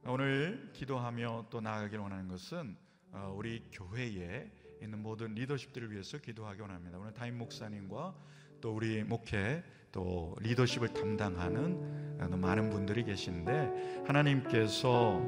오늘 0.06 0.70
기도하며 0.74 1.46
또 1.50 1.60
나아가길 1.60 1.98
원하는 1.98 2.28
것은 2.28 2.76
어, 3.12 3.32
우리 3.34 3.64
교회에 3.72 4.50
있는 4.82 4.98
모든 4.98 5.34
리더십들을 5.34 5.92
위해서 5.92 6.18
기도하기 6.18 6.60
원합니다. 6.60 6.98
오늘 6.98 7.14
다임 7.14 7.38
목사님과 7.38 8.14
또 8.60 8.74
우리 8.74 9.02
목회 9.02 9.62
또 9.94 10.34
리더십을 10.40 10.88
담당하는 10.88 11.94
많은 12.40 12.68
분들이 12.70 13.04
계신데 13.04 14.02
하나님께서 14.06 15.20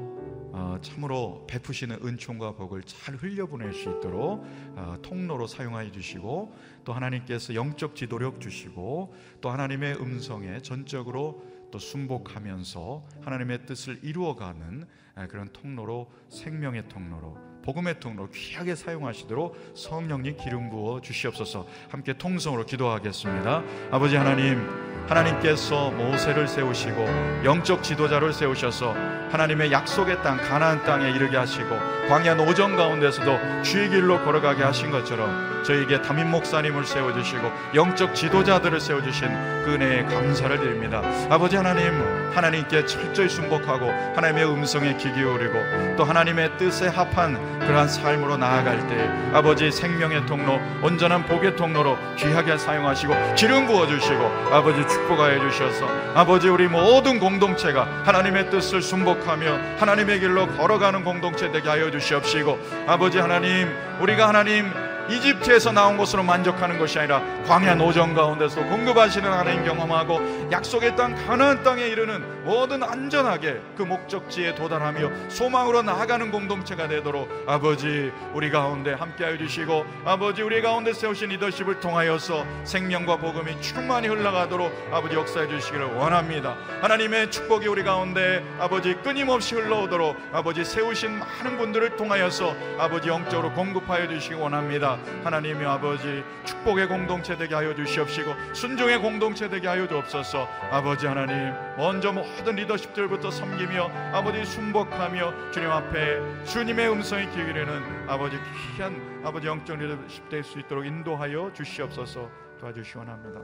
어, 0.51 0.77
참으로 0.81 1.45
베푸시는 1.47 1.99
은총과 2.03 2.53
복을 2.53 2.83
잘 2.83 3.15
흘려보낼 3.15 3.73
수 3.73 3.89
있도록 3.89 4.43
어, 4.75 4.97
통로로 5.01 5.47
사용하여 5.47 5.91
주시고 5.91 6.53
또 6.83 6.93
하나님께서 6.93 7.53
영적 7.55 7.95
지도력 7.95 8.41
주시고 8.41 9.13
또 9.39 9.49
하나님의 9.49 10.01
음성에 10.01 10.59
전적으로 10.61 11.43
또 11.71 11.79
순복하면서 11.79 13.03
하나님의 13.23 13.65
뜻을 13.65 13.99
이루어가는 14.03 14.85
그런 15.29 15.49
통로로 15.51 16.11
생명의 16.29 16.87
통로로 16.89 17.37
복음의 17.63 17.99
통로 17.99 18.29
귀하게 18.29 18.75
사용하시도록 18.75 19.73
성령님 19.75 20.37
기름 20.37 20.69
부어 20.69 21.01
주시옵소서. 21.01 21.67
함께 21.89 22.17
통성으로 22.17 22.65
기도하겠습니다. 22.65 23.63
아버지 23.91 24.15
하나님 24.15 24.65
하나님께서 25.09 25.91
모세를 25.91 26.47
세우시고 26.47 27.05
영적 27.43 27.83
지도자를 27.83 28.31
세우셔서 28.31 28.91
하나님의 29.31 29.71
약속의 29.71 30.21
땅 30.23 30.37
가나안 30.37 30.83
땅에 30.85 31.09
이르게 31.09 31.35
하시고 31.35 31.69
광야 32.07 32.35
노정 32.35 32.77
가운데서도 32.77 33.63
주의 33.63 33.89
길로 33.89 34.23
걸어가게 34.23 34.63
하신 34.63 34.91
것처럼 34.91 35.56
저에게 35.67 36.01
담임 36.01 36.31
목사님을 36.31 36.85
세워 36.85 37.11
주시고 37.11 37.51
영적 37.75 38.15
지도자들을 38.15 38.79
세워 38.79 39.01
주신 39.01 39.27
그 39.65 39.73
은혜에 39.73 40.03
감사를 40.03 40.57
드립니다. 40.59 41.01
아버지 41.29 41.57
하나님 41.57 41.91
하나님께 42.33 42.85
철저히 42.85 43.27
순복하고 43.27 43.91
하나님의 44.15 44.45
음성에 44.45 44.95
귀 44.95 45.11
기울이고 45.11 45.95
또 45.97 46.05
하나님의 46.05 46.57
뜻에 46.57 46.87
합한 46.87 47.59
그러한 47.59 47.89
삶으로 47.89 48.37
나아갈 48.37 48.87
때 48.87 49.09
아버지 49.33 49.69
생명의 49.69 50.25
통로 50.25 50.57
온전한 50.81 51.25
복의 51.25 51.57
통로로 51.57 51.97
귀하게 52.15 52.57
사용하시고 52.57 53.35
기름 53.35 53.67
부어 53.67 53.87
주시고 53.87 54.23
아버지 54.51 54.87
축복하여 54.87 55.49
주셔서 55.49 55.85
아버지 56.15 56.47
우리 56.47 56.69
모든 56.69 57.19
공동체가 57.19 58.03
하나님의 58.05 58.51
뜻을 58.51 58.81
순복하며 58.81 59.77
하나님의 59.79 60.21
길로 60.21 60.47
걸어가는 60.47 61.03
공동체 61.03 61.51
되게 61.51 61.67
하여 61.67 61.91
주시옵시고 61.91 62.57
아버지 62.87 63.17
하나님 63.17 63.67
우리가 63.99 64.29
하나님 64.29 64.86
이집트에서 65.09 65.71
나온 65.71 65.97
것으로 65.97 66.23
만족하는 66.23 66.77
것이 66.79 66.99
아니라 66.99 67.21
광야 67.45 67.75
노정 67.75 68.13
가운데서 68.13 68.63
공급하시는 68.63 69.29
하나님 69.31 69.63
경험하고 69.63 70.49
약속의 70.51 70.95
땅 70.95 71.15
가나안 71.27 71.63
땅에 71.63 71.83
이르는 71.83 72.43
모든 72.43 72.83
안전하게 72.83 73.61
그 73.75 73.83
목적지에 73.83 74.55
도달하며 74.55 75.29
소망으로 75.29 75.81
나아가는 75.81 76.31
공동체가 76.31 76.87
되도록 76.87 77.29
아버지 77.47 78.11
우리 78.33 78.49
가운데 78.49 78.93
함께하여 78.93 79.37
주시고 79.37 79.85
아버지 80.05 80.41
우리 80.41 80.61
가운데 80.61 80.93
세우신 80.93 81.29
리더십을 81.29 81.79
통하여서 81.79 82.45
생명과 82.63 83.17
복음이 83.17 83.61
충만히 83.61 84.07
흘러가도록 84.07 84.71
아버지 84.91 85.15
역사해 85.15 85.47
주시기를 85.47 85.95
원합니다. 85.95 86.55
하나님의 86.81 87.31
축복이 87.31 87.67
우리 87.67 87.83
가운데 87.83 88.43
아버지 88.59 88.93
끊임없이 88.95 89.55
흘러오도록 89.55 90.17
아버지 90.31 90.63
세우신 90.63 91.19
많은 91.19 91.57
분들을 91.57 91.95
통하여서 91.95 92.55
아버지 92.77 93.09
영적으로 93.09 93.51
공급하여 93.53 94.07
주시기 94.07 94.35
원합니다. 94.35 94.96
하나님의 95.23 95.65
아버지 95.65 96.23
축복의 96.45 96.87
공동체 96.87 97.37
되게 97.37 97.55
하여 97.55 97.75
주시옵시고 97.75 98.53
순종의 98.53 98.99
공동체 98.99 99.49
되게 99.49 99.67
하여 99.67 99.87
주옵소서. 99.87 100.47
아버지 100.71 101.07
하나님 101.07 101.53
먼저 101.77 102.11
모든 102.11 102.55
리더십들부터 102.55 103.31
섬기며 103.31 103.89
아버지 104.13 104.45
순복하며 104.45 105.51
주님 105.51 105.69
앞에 105.69 106.45
주님의 106.45 106.91
음성이 106.91 107.29
기울이는 107.31 108.09
아버지 108.09 108.37
귀한 108.75 109.21
아버지 109.23 109.47
영적 109.47 109.77
리더십 109.77 110.29
될 110.29 110.43
수 110.43 110.59
있도록 110.59 110.85
인도하여 110.85 111.51
주시옵소서. 111.53 112.29
도와주시 112.59 112.97
원합니다. 112.97 113.41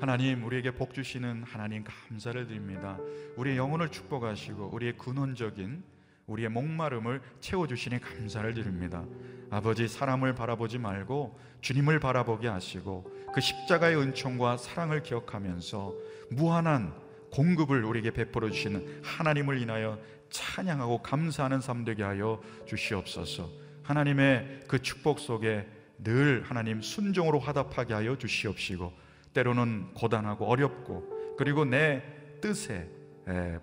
하나님 0.00 0.44
우리에게 0.44 0.70
복 0.70 0.94
주시는 0.94 1.44
하나님 1.44 1.84
감사를 1.84 2.46
드립니다. 2.46 2.98
우리의 3.36 3.56
영혼을 3.56 3.88
축복하시고 3.88 4.70
우리의 4.72 4.94
근원적인 4.96 5.82
우리의 6.30 6.48
목마름을 6.48 7.20
채워주시니 7.40 8.00
감사를 8.00 8.54
드립니다. 8.54 9.04
아버지 9.50 9.88
사람을 9.88 10.34
바라보지 10.34 10.78
말고 10.78 11.38
주님을 11.60 11.98
바라보게 11.98 12.46
하시고 12.46 13.10
그 13.34 13.40
십자가의 13.40 13.96
은총과 13.96 14.56
사랑을 14.56 15.02
기억하면서 15.02 15.94
무한한 16.30 16.94
공급을 17.32 17.84
우리에게 17.84 18.12
베풀어 18.12 18.50
주시는 18.50 19.02
하나님을 19.02 19.60
인하여 19.60 19.98
찬양하고 20.30 21.02
감사하는 21.02 21.60
삶 21.60 21.84
되게 21.84 22.04
하여 22.04 22.40
주시옵소서. 22.66 23.50
하나님의 23.82 24.60
그 24.68 24.80
축복 24.80 25.18
속에 25.18 25.66
늘 25.98 26.44
하나님 26.44 26.80
순종으로 26.80 27.40
화답하게 27.40 27.94
하여 27.94 28.16
주시옵시고 28.16 28.92
때로는 29.34 29.94
고단하고 29.94 30.46
어렵고 30.46 31.36
그리고 31.36 31.64
내 31.64 32.02
뜻에 32.40 32.88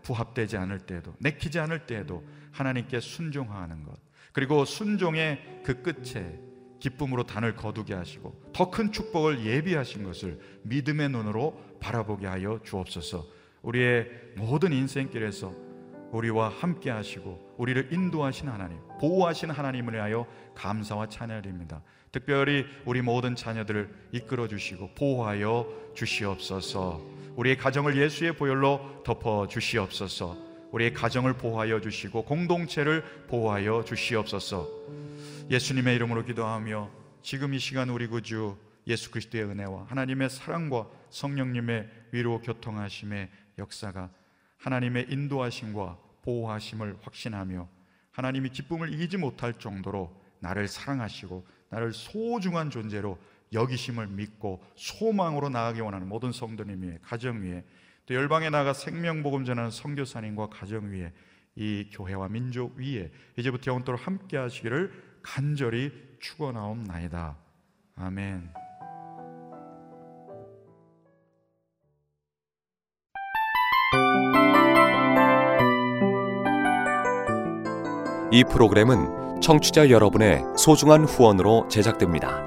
부합되지 0.02 0.58
않을 0.58 0.80
때에도 0.80 1.14
내키지 1.20 1.60
않을 1.60 1.88
때에도 1.88 2.24
하나님께 2.52 3.00
순종하는 3.00 3.84
것 3.84 3.96
그리고 4.34 4.66
순종의 4.66 5.62
그 5.64 5.82
끝에 5.82 6.40
기쁨으로 6.80 7.24
단을 7.24 7.56
거두게 7.56 7.94
하시고 7.94 8.52
더 8.54 8.70
큰 8.70 8.92
축복을 8.92 9.46
예비하신 9.46 10.04
것을 10.04 10.40
믿음의 10.64 11.10
눈으로 11.10 11.60
바라보게 11.80 12.28
하여 12.28 12.60
주옵소서. 12.64 13.26
우리의 13.64 14.10
모든 14.36 14.72
인생길에서 14.74 15.54
우리와 16.12 16.50
함께 16.50 16.90
하시고 16.90 17.56
우리를 17.58 17.92
인도하신 17.92 18.48
하나님, 18.48 18.78
보호하신 19.00 19.50
하나님을 19.50 19.96
위하여 19.96 20.26
감사와 20.56 21.08
찬양드립니다. 21.08 21.82
특별히 22.12 22.66
우리 22.86 23.02
모든 23.02 23.36
자녀들을 23.36 23.90
이끌어 24.14 24.48
주시고 24.48 24.92
보호하여 24.96 25.68
주시옵소서. 25.96 27.02
우리의 27.36 27.58
가정을 27.58 27.98
예수의 27.98 28.36
보혈로 28.36 29.04
덮어 29.04 29.48
주시옵소서. 29.48 30.47
우리의 30.72 30.94
가정을 30.94 31.34
보호하여 31.34 31.80
주시고 31.82 32.26
공동체를 32.26 33.04
보호하여 33.28 33.84
주시옵소서. 33.86 34.68
예수님의 35.50 35.96
이름으로 35.96 36.26
기도하며 36.26 36.90
지금 37.22 37.54
이 37.54 37.60
시간 37.60 37.90
우리 37.90 38.08
구주 38.08 38.58
예수 38.88 39.12
그리스도의 39.12 39.46
은혜와 39.46 39.86
하나님의 39.90 40.30
사랑과 40.30 40.88
성령님의 41.10 41.90
위로 42.12 42.42
교통하심의 42.42 43.30
역사가 43.58 44.10
하나님의 44.58 45.08
인도하심과 45.10 45.98
보호하심을 46.24 46.98
확신하며 47.02 47.68
하나님이 48.12 48.50
기쁨을 48.50 48.94
이기지 48.94 49.18
못할 49.18 49.54
정도로 49.54 50.14
나를 50.40 50.68
사랑하시고 50.68 51.46
나를 51.70 51.94
소중한 51.94 52.70
존재로 52.70 53.18
여기심을 53.54 54.08
믿고 54.08 54.64
소망으로 54.76 55.50
나가기 55.50 55.82
원하는 55.82 56.08
모든 56.08 56.32
성도님 56.32 56.84
위에 56.84 57.00
가정 57.02 57.42
위에 57.42 57.64
또 58.08 58.16
열방에 58.16 58.50
나가 58.50 58.74
생명 58.74 59.22
복음 59.22 59.44
전하는 59.44 59.70
선교사님과 59.70 60.48
가정 60.48 60.92
위에 60.92 61.12
이 61.56 61.90
교회와 61.92 62.30
민족 62.30 62.78
위에 62.78 63.12
이제부터 63.38 63.72
영원토록 63.72 64.08
함께 64.08 64.38
하시기를 64.38 64.92
간절히 65.22 65.92
축원하옵나이다. 66.20 67.38
아멘. 67.98 68.50
이 78.32 78.44
프로그램은 78.44 79.42
청취자 79.42 79.90
여러분의 79.90 80.44
소중한 80.58 81.04
후원으로 81.04 81.68
제작됩니다. 81.70 82.47